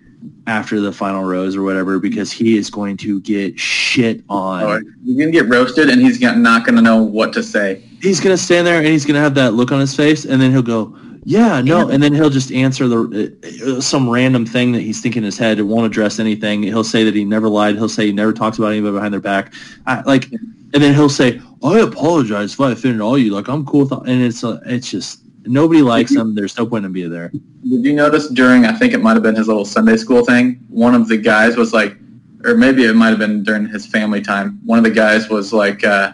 [0.47, 4.65] after the final rose or whatever because he is going to get shit on.
[4.65, 7.83] Or he's gonna get roasted and he's not gonna know what to say.
[8.01, 10.51] he's gonna stand there and he's gonna have that look on his face, and then
[10.51, 14.81] he'll go, "Yeah, no," and then he'll just answer the uh, some random thing that
[14.81, 15.59] he's thinking in his head.
[15.59, 16.63] It won't address anything.
[16.63, 17.77] He'll say that he never lied.
[17.77, 19.55] He'll say he never talks about anybody behind their back.
[19.87, 23.65] I, like, and then he'll say, "I apologize if I offended all you." Like, I'm
[23.65, 26.35] cool with, all, and it's uh, it's just nobody likes him.
[26.35, 27.29] There's no point in being there.
[27.29, 30.65] Did you notice during I think it might have been his little Sunday school thing?
[30.69, 31.97] One of the guys was like,
[32.45, 34.61] or maybe it might have been during his family time.
[34.65, 36.13] One of the guys was like, uh,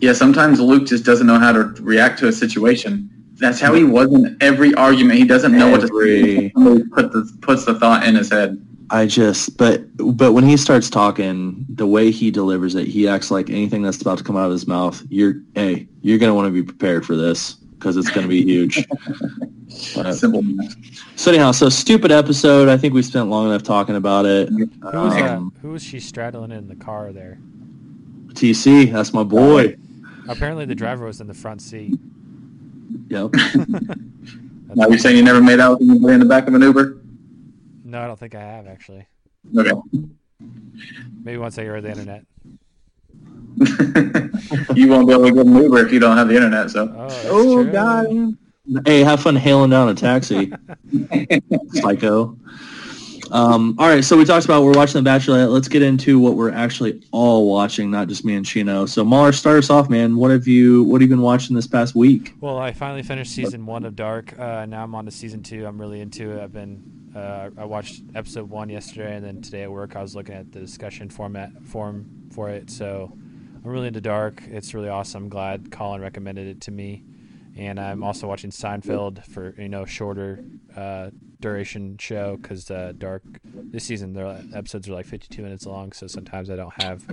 [0.00, 3.08] "Yeah, sometimes Luke just doesn't know how to react to a situation.
[3.36, 5.18] That's how he was in every argument.
[5.18, 6.52] He doesn't know what to Every- say.
[6.54, 8.60] Somebody put the puts the thought in his head.
[8.92, 13.30] I just, but but when he starts talking, the way he delivers it, he acts
[13.30, 15.00] like anything that's about to come out of his mouth.
[15.08, 18.84] You're, hey, you're gonna want to be prepared for this because it's gonna be huge.
[19.94, 20.42] But- Simple.
[21.14, 22.68] so anyhow, so stupid episode.
[22.68, 24.48] I think we spent long enough talking about it.
[24.48, 27.38] Who was uh, Um, who was she straddling in the car there?
[28.32, 29.76] TC, that's my boy.
[30.28, 31.96] Apparently, the driver was in the front seat.
[33.08, 33.30] Yep.
[34.72, 36.99] Now you're saying you never made out with anybody in the back of an Uber?
[37.90, 39.06] No, I don't think I have actually.
[39.56, 39.72] Okay.
[41.24, 42.24] Maybe once I heard the internet.
[44.76, 46.70] you won't be able to get an Uber if you don't have the internet.
[46.70, 47.64] So Oh, Oh.
[47.64, 48.36] God.
[48.86, 50.52] Hey, have fun hailing down a taxi,
[51.72, 52.38] psycho.
[53.32, 55.50] Um, all right, so we talked about we're watching The Bachelorette.
[55.50, 58.86] Let's get into what we're actually all watching, not just me and Chino.
[58.86, 60.16] So, Mahler, start us off, man.
[60.16, 62.34] What have you What have you been watching this past week?
[62.40, 64.38] Well, I finally finished season one of Dark.
[64.38, 65.66] Uh, now I'm on to season two.
[65.66, 66.40] I'm really into it.
[66.42, 66.82] I've been
[67.14, 70.52] uh, I watched episode one yesterday, and then today at work I was looking at
[70.52, 72.70] the discussion format form for it.
[72.70, 74.42] So I'm really into Dark.
[74.46, 75.24] It's really awesome.
[75.24, 77.04] I'm glad Colin recommended it to me,
[77.56, 80.44] and I'm also watching Seinfeld for you know shorter
[80.76, 85.92] uh, duration show because uh, Dark this season their episodes are like 52 minutes long,
[85.92, 87.04] so sometimes I don't have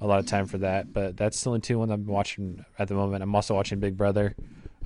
[0.00, 0.92] a lot of time for that.
[0.94, 3.22] But that's the only two ones I'm watching at the moment.
[3.22, 4.34] I'm also watching Big Brother.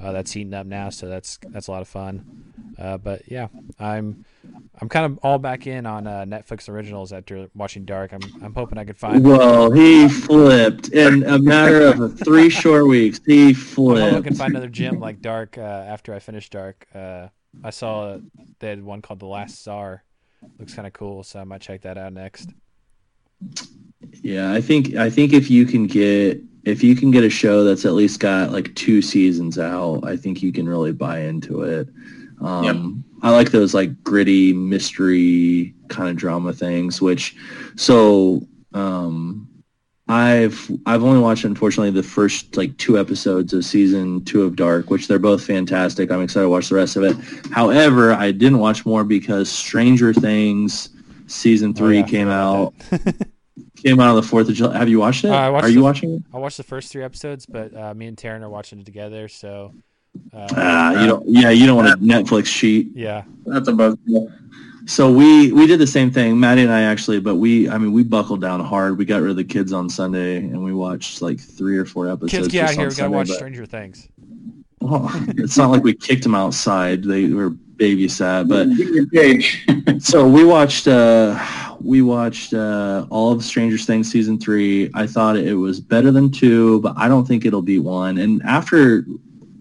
[0.00, 2.49] Uh, that's heating up now, so that's that's a lot of fun.
[2.80, 4.24] Uh, but yeah, I'm
[4.80, 8.14] I'm kind of all back in on uh, Netflix originals after watching Dark.
[8.14, 9.22] I'm I'm hoping I could find.
[9.22, 13.20] Well, he flipped in a matter of three short weeks.
[13.26, 14.00] He flipped.
[14.00, 16.86] I'm hoping I can find another gym like Dark uh, after I finish Dark.
[16.94, 17.28] Uh,
[17.62, 18.18] I saw
[18.60, 20.02] they had one called The Last Czar.
[20.58, 22.48] Looks kind of cool, so I might check that out next.
[24.22, 27.62] Yeah, I think I think if you can get if you can get a show
[27.62, 31.62] that's at least got like two seasons out, I think you can really buy into
[31.62, 31.88] it.
[32.40, 37.00] Um, I like those like gritty mystery kind of drama things.
[37.02, 37.36] Which,
[37.76, 39.46] so um,
[40.08, 44.90] I've I've only watched unfortunately the first like two episodes of season two of Dark,
[44.90, 46.10] which they're both fantastic.
[46.10, 47.16] I'm excited to watch the rest of it.
[47.52, 50.88] However, I didn't watch more because Stranger Things
[51.26, 52.74] season Oh, three yeah, came out
[53.76, 54.76] came out on the Fourth of July.
[54.78, 55.30] Have you watched it?
[55.30, 56.22] Uh, watched Are you the- watching it?
[56.34, 59.28] I watched the first three episodes, but uh, me and Taryn are watching it together.
[59.28, 59.72] So,
[60.34, 61.24] uh, Ah, you don't.
[61.26, 62.88] Yeah, you don't want a Netflix sheet.
[62.94, 63.96] yeah, That's a buzz.
[64.86, 67.20] So we we did the same thing, Maddie and I actually.
[67.20, 68.98] But we, I mean, we buckled down hard.
[68.98, 72.08] We got rid of the kids on Sunday, and we watched like three or four
[72.08, 72.32] episodes.
[72.32, 72.80] kids, get out here.
[72.82, 74.08] on We gotta Sunday, watch but- Stranger Things.
[74.80, 77.04] Well, it's not like we kicked them outside.
[77.04, 78.68] They were babysat, but
[80.02, 81.38] so we watched uh
[81.80, 86.30] we watched uh all of stranger things season three i thought it was better than
[86.30, 89.06] two but i don't think it'll beat one and after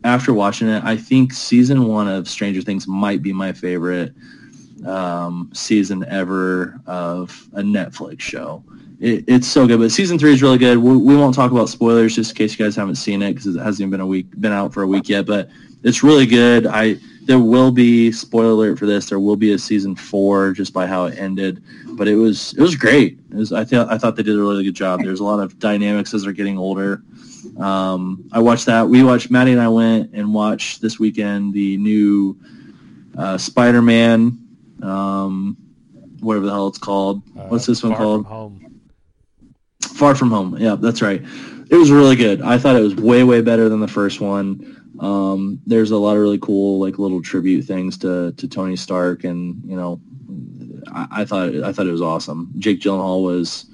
[0.04, 4.14] after watching it i think season one of stranger things might be my favorite
[4.86, 8.64] um season ever of a netflix show.
[9.00, 10.78] It, it's so good but season three is really good.
[10.78, 13.56] We, we won't talk about spoilers just in case you guys haven't seen it because
[13.56, 15.50] it hasn't been a week been out for a week yet but
[15.84, 16.68] it's really good.
[16.68, 16.98] I
[17.30, 19.06] there will be spoiler alert for this.
[19.06, 22.60] There will be a season four just by how it ended, but it was it
[22.60, 23.20] was great.
[23.30, 25.04] It was, I thought I thought they did a really good job.
[25.04, 27.04] There's a lot of dynamics as they're getting older.
[27.60, 28.90] Um, I watched that.
[28.90, 29.30] We watched.
[29.30, 32.36] Maddie and I went and watched this weekend the new
[33.16, 34.40] uh, Spider-Man,
[34.82, 35.56] um,
[36.22, 37.22] whatever the hell it's called.
[37.38, 38.24] Uh, What's this one called?
[38.24, 38.82] From home.
[39.94, 40.58] Far From Home.
[40.58, 41.22] Yeah, that's right.
[41.70, 42.42] It was really good.
[42.42, 44.79] I thought it was way, way better than the first one.
[45.00, 49.24] Um, there's a lot of really cool, like little tribute things to, to Tony Stark,
[49.24, 50.02] and you know,
[50.92, 52.52] I, I thought I thought it was awesome.
[52.58, 53.66] Jake Gyllenhaal was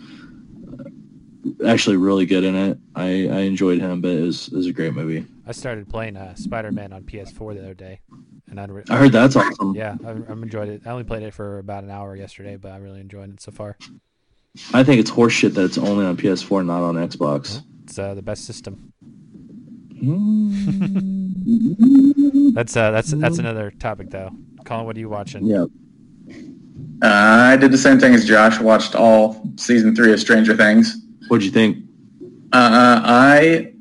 [0.79, 2.77] uh, actually really good in it.
[2.95, 5.25] I, I enjoyed him, but it was it was a great movie.
[5.47, 7.99] I started playing uh, Spider-Man on PS4 the other day,
[8.49, 9.75] and I, re- I heard that's awesome.
[9.75, 10.81] yeah, I, I've enjoyed it.
[10.85, 13.51] I only played it for about an hour yesterday, but I'm really enjoying it so
[13.51, 13.77] far.
[14.73, 17.61] I think it's horseshit that it's only on PS4, not on Xbox.
[17.83, 18.93] It's uh, the best system.
[19.93, 20.51] Mm,
[21.45, 24.31] That's uh, that's that's another topic though.
[24.65, 25.45] Colin, what are you watching?
[25.45, 25.65] yeah.
[27.01, 27.07] Uh,
[27.53, 28.59] I did the same thing as Josh.
[28.59, 30.95] Watched all season three of Stranger Things.
[31.27, 31.77] What'd you think?
[32.53, 33.73] Uh, I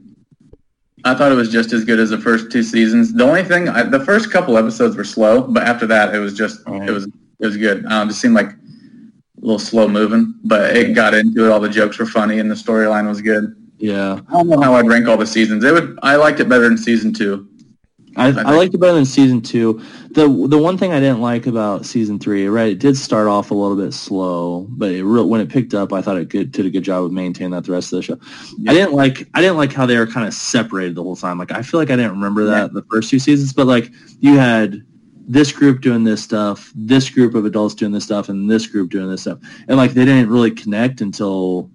[1.05, 3.15] I thought it was just as good as the first two seasons.
[3.15, 6.35] The only thing, I, the first couple episodes were slow, but after that, it was
[6.35, 6.87] just Right.
[6.89, 7.87] it was it was good.
[7.87, 8.57] Um, it just seemed like a
[9.41, 11.51] little slow moving, but it got into it.
[11.51, 13.55] All the jokes were funny, and the storyline was good.
[13.79, 14.21] Yeah.
[14.29, 15.63] I don't know how I'd rank all the seasons.
[15.65, 15.99] It would.
[16.03, 17.49] I liked it better than season two.
[18.17, 19.83] I, I liked it better than season two.
[20.11, 22.71] The the one thing I didn't like about season three, right?
[22.71, 25.93] It did start off a little bit slow, but it re- when it picked up,
[25.93, 28.03] I thought it good, did a good job of maintaining that the rest of the
[28.03, 28.19] show.
[28.69, 31.39] I didn't like I didn't like how they were kind of separated the whole time.
[31.39, 33.91] Like I feel like I didn't remember that the first two seasons, but like
[34.21, 34.85] you had
[35.27, 38.91] this group doing this stuff, this group of adults doing this stuff, and this group
[38.91, 39.39] doing this stuff,
[39.69, 41.71] and like they didn't really connect until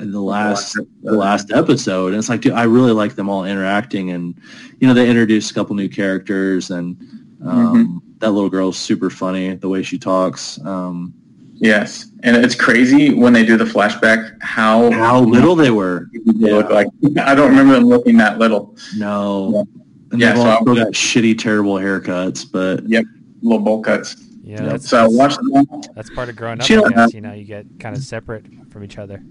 [0.00, 2.08] the last the last episode.
[2.08, 4.34] And it's like, dude, I really like them all interacting, and
[4.80, 6.96] you know, they introduced a couple new characters, and
[7.44, 10.58] um, that little girl's super funny the way she talks.
[10.64, 11.12] Um,
[11.58, 16.10] Yes, and it's crazy when they do the flashback how how little they were.
[16.26, 16.86] they look like.
[17.18, 18.76] I don't remember them looking that little.
[18.94, 19.64] No,
[20.12, 23.04] and Yeah, they've so all I- still got shitty, terrible haircuts, but yep,
[23.40, 24.16] Little bowl cuts.
[24.42, 25.66] Yeah, Yeah, that's, So that's, watched them.
[25.94, 26.66] that's part of growing up.
[26.66, 29.22] Chill I you know you get kind of separate from each other.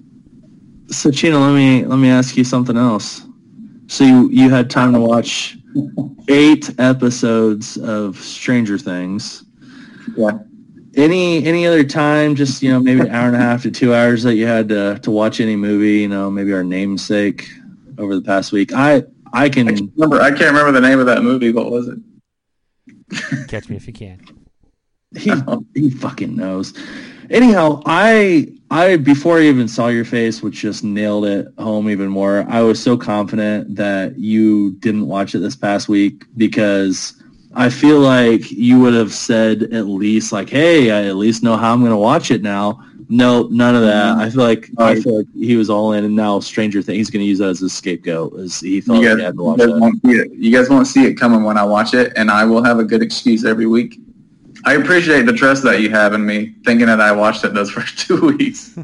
[0.89, 3.25] So Chino, let me let me ask you something else.
[3.87, 5.57] So you you had time to watch
[6.27, 9.43] eight episodes of Stranger Things.
[10.15, 10.39] Yeah.
[10.95, 13.93] Any any other time, just you know, maybe an hour and a half to two
[13.93, 17.49] hours that you had to to watch any movie, you know, maybe our namesake
[17.97, 18.73] over the past week.
[18.73, 20.21] I I I can can't remember.
[20.21, 21.51] I can't remember the name of that movie.
[21.51, 23.47] What was it?
[23.47, 24.21] Catch me if you can.
[25.15, 25.31] he
[25.73, 26.73] he fucking knows.
[27.29, 32.09] Anyhow, I I before I even saw your face, which just nailed it home even
[32.09, 32.45] more.
[32.49, 37.21] I was so confident that you didn't watch it this past week because
[37.53, 41.55] I feel like you would have said at least like, "Hey, I at least know
[41.55, 44.13] how I'm going to watch it now." No, none of that.
[44.13, 44.21] Mm-hmm.
[44.21, 47.09] I feel like I feel like he was all in, and now Stranger Things he's
[47.09, 48.37] going to use that as a scapegoat.
[48.39, 49.79] As he felt You guys, he had to you guys that.
[49.79, 50.31] won't see it.
[50.33, 52.83] You guys won't see it coming when I watch it, and I will have a
[52.83, 53.99] good excuse every week.
[54.65, 57.69] I appreciate the trust that you have in me, thinking that I watched it those
[57.77, 58.77] first two weeks.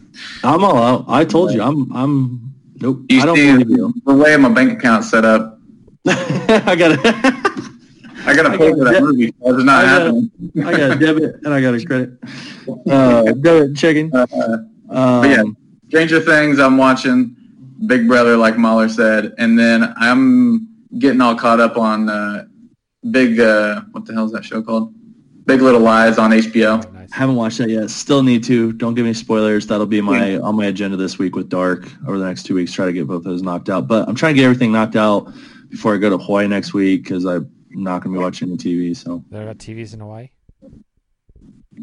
[0.44, 1.06] I'm all out.
[1.08, 3.02] I told you, I'm, I'm, nope.
[3.10, 3.94] You I don't see, believe you.
[4.06, 5.60] the way my bank account's set up,
[6.08, 7.00] I got it.
[8.24, 9.02] I gotta I pay for that it.
[9.04, 9.34] movie.
[9.42, 10.32] so It's not I got happening.
[10.64, 12.12] I got a debit and I got a credit.
[12.88, 14.16] Uh, debit checking.
[14.16, 14.28] Uh,
[14.90, 15.42] Um, yeah.
[15.88, 17.36] Stranger Things, I'm watching.
[17.88, 20.68] Big Brother, like Mahler said, and then I'm
[21.00, 22.46] getting all caught up on uh,
[23.10, 23.40] Big.
[23.40, 24.94] Uh, what the hell is that show called?
[25.52, 26.82] Big Little Lies on HBO.
[26.82, 27.12] Very nice.
[27.12, 27.90] Haven't watched that yet.
[27.90, 28.72] Still need to.
[28.72, 29.68] Don't give me spoilers.
[29.68, 32.72] That'll be my on my agenda this week with Dark over the next two weeks.
[32.72, 33.86] Try to get both those knocked out.
[33.86, 35.30] But I'm trying to get everything knocked out
[35.68, 38.58] before I go to Hawaii next week because I'm not going to be watching any
[38.58, 38.96] TV.
[38.96, 40.30] So There are TVs in Hawaii.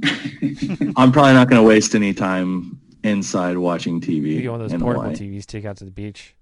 [0.96, 4.28] I'm probably not going to waste any time inside watching TV.
[4.28, 5.14] You get one of those portable Hawaii.
[5.14, 6.34] TVs take out to the beach.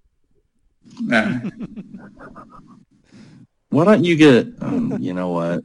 [1.00, 1.40] Yeah.
[3.70, 4.46] Why don't you get?
[4.60, 5.64] Um, you know what?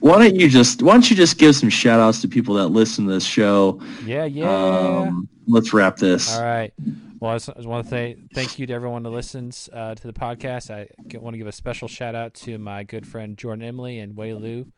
[0.00, 0.82] Why don't you just?
[0.82, 3.80] Why don't you just give some shout outs to people that listen to this show?
[4.04, 4.50] Yeah, yeah.
[4.50, 6.34] Um, let's wrap this.
[6.34, 6.72] All right.
[7.20, 10.14] Well, I just, want to say thank you to everyone that listens uh, to the
[10.14, 10.70] podcast.
[10.70, 10.88] I
[11.18, 14.32] want to give a special shout out to my good friend Jordan Emily and Wei
[14.32, 14.72] Lu.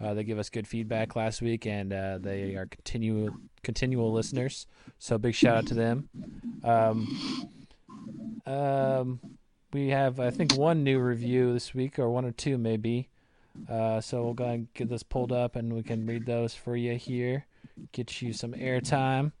[0.00, 3.30] Uh, they give us good feedback last week, and uh, they are continual
[3.64, 4.68] continual listeners.
[5.00, 6.08] So big shout out to them.
[6.62, 7.50] Um,
[8.46, 9.20] um,
[9.72, 13.08] we have I think one new review this week, or one or two maybe.
[13.68, 16.54] Uh, so we'll go ahead and get this pulled up, and we can read those
[16.54, 17.46] for you here.
[17.92, 19.32] Get you some airtime.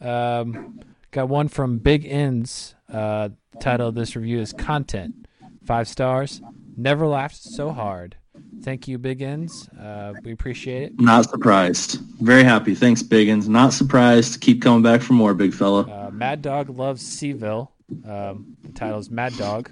[0.00, 2.74] Um, got one from Big Ends.
[2.92, 5.26] Uh, title of this review is "Content."
[5.64, 6.40] Five stars.
[6.76, 8.16] Never laughed so hard.
[8.62, 9.68] Thank you, Big Ends.
[9.68, 11.00] Uh, we appreciate it.
[11.00, 12.00] Not surprised.
[12.20, 12.74] Very happy.
[12.74, 13.48] Thanks, Big Biggins.
[13.48, 14.40] Not surprised.
[14.40, 15.82] Keep coming back for more, big fella.
[15.82, 17.68] Uh, Mad Dog loves Seaville.
[18.08, 19.70] Um, the title is Mad Dog.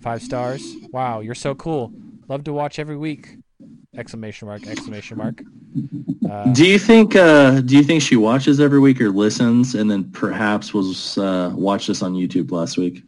[0.00, 0.74] Five stars.
[0.92, 1.92] Wow, you're so cool.
[2.28, 3.36] Love to watch every week.
[3.96, 4.66] Exclamation mark!
[4.66, 5.42] Exclamation mark!
[6.28, 7.14] Uh, Do you think?
[7.14, 11.52] Uh, do you think she watches every week or listens, and then perhaps was uh,
[11.54, 13.02] watched this on YouTube last week?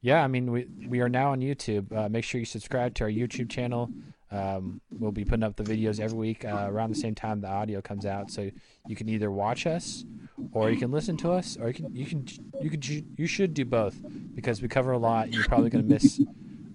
[0.00, 1.92] Yeah, I mean, we we are now on YouTube.
[1.96, 3.90] Uh, make sure you subscribe to our YouTube channel.
[4.32, 7.48] Um, we'll be putting up the videos every week uh, around the same time the
[7.48, 8.50] audio comes out, so
[8.88, 10.04] you can either watch us,
[10.52, 12.26] or you can listen to us, or you can you can
[12.60, 12.84] you could
[13.16, 13.96] you should do both
[14.34, 16.20] because we cover a lot, and you're probably going to miss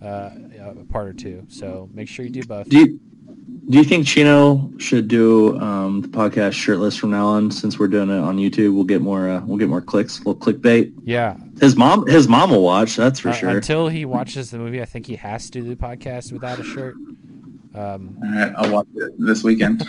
[0.01, 0.29] uh,
[0.59, 1.45] a part or two.
[1.49, 2.69] So make sure you do both.
[2.69, 2.99] Do you,
[3.69, 7.51] do you think Chino should do um, the podcast shirtless from now on?
[7.51, 9.29] Since we're doing it on YouTube, we'll get more.
[9.29, 10.17] Uh, we'll get more clicks.
[10.19, 10.91] A little clickbait.
[11.03, 12.07] Yeah, His mom.
[12.07, 12.95] His mom will watch.
[12.95, 13.49] That's for Uh, sure.
[13.49, 16.63] until he watches the movie, I think he has to do the podcast without a
[16.63, 16.95] shirt.
[17.75, 19.83] Um, All right, I'll watch it this weekend.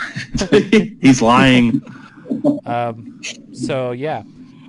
[1.00, 1.80] He's lying.
[2.66, 3.20] Um,
[3.52, 4.22] so yeah,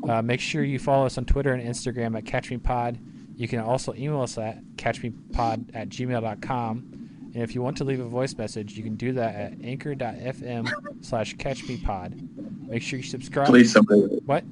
[0.07, 2.97] uh, make sure you follow us on Twitter and Instagram at CatchMePod.
[3.41, 6.85] You can also email us at catchmepod at gmail.com.
[7.33, 10.69] And if you want to leave a voice message, you can do that at anchor.fm
[11.03, 12.67] slash catchmepod.
[12.67, 13.47] Make sure you subscribe.
[13.47, 14.43] Please somebody, What?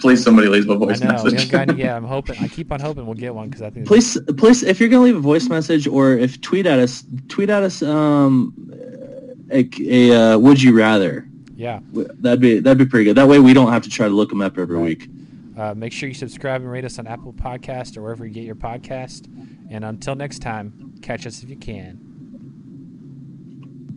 [0.00, 1.12] please somebody leaves a I voice know.
[1.12, 1.32] Message.
[1.34, 2.38] haven't gotten, yeah, I'm hoping.
[2.40, 3.86] I keep on hoping we'll get one because I think.
[3.86, 7.50] Please, please, if you're gonna leave a voice message or if tweet at us, tweet
[7.50, 7.82] at us.
[7.84, 8.52] Um,
[9.52, 11.28] a, a uh, would you rather?
[11.54, 11.78] Yeah.
[11.92, 13.14] That'd be that'd be pretty good.
[13.16, 14.84] That way we don't have to try to look them up every Right.
[14.98, 15.08] week.
[15.58, 18.44] Uh, make sure you subscribe and rate us on Apple Podcast or wherever you get
[18.44, 19.26] your podcast.
[19.70, 21.98] And until next time, catch us if you can.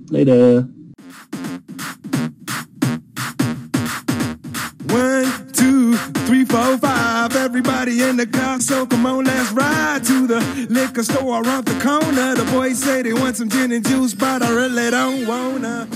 [0.10, 0.62] Later.
[4.88, 5.96] One, two,
[6.26, 7.36] three, four, five.
[7.36, 10.40] Everybody in the car, so come on, let's ride to the
[10.70, 12.34] liquor store around the corner.
[12.36, 15.88] The boys say they want some gin and juice, but I really don't wanna.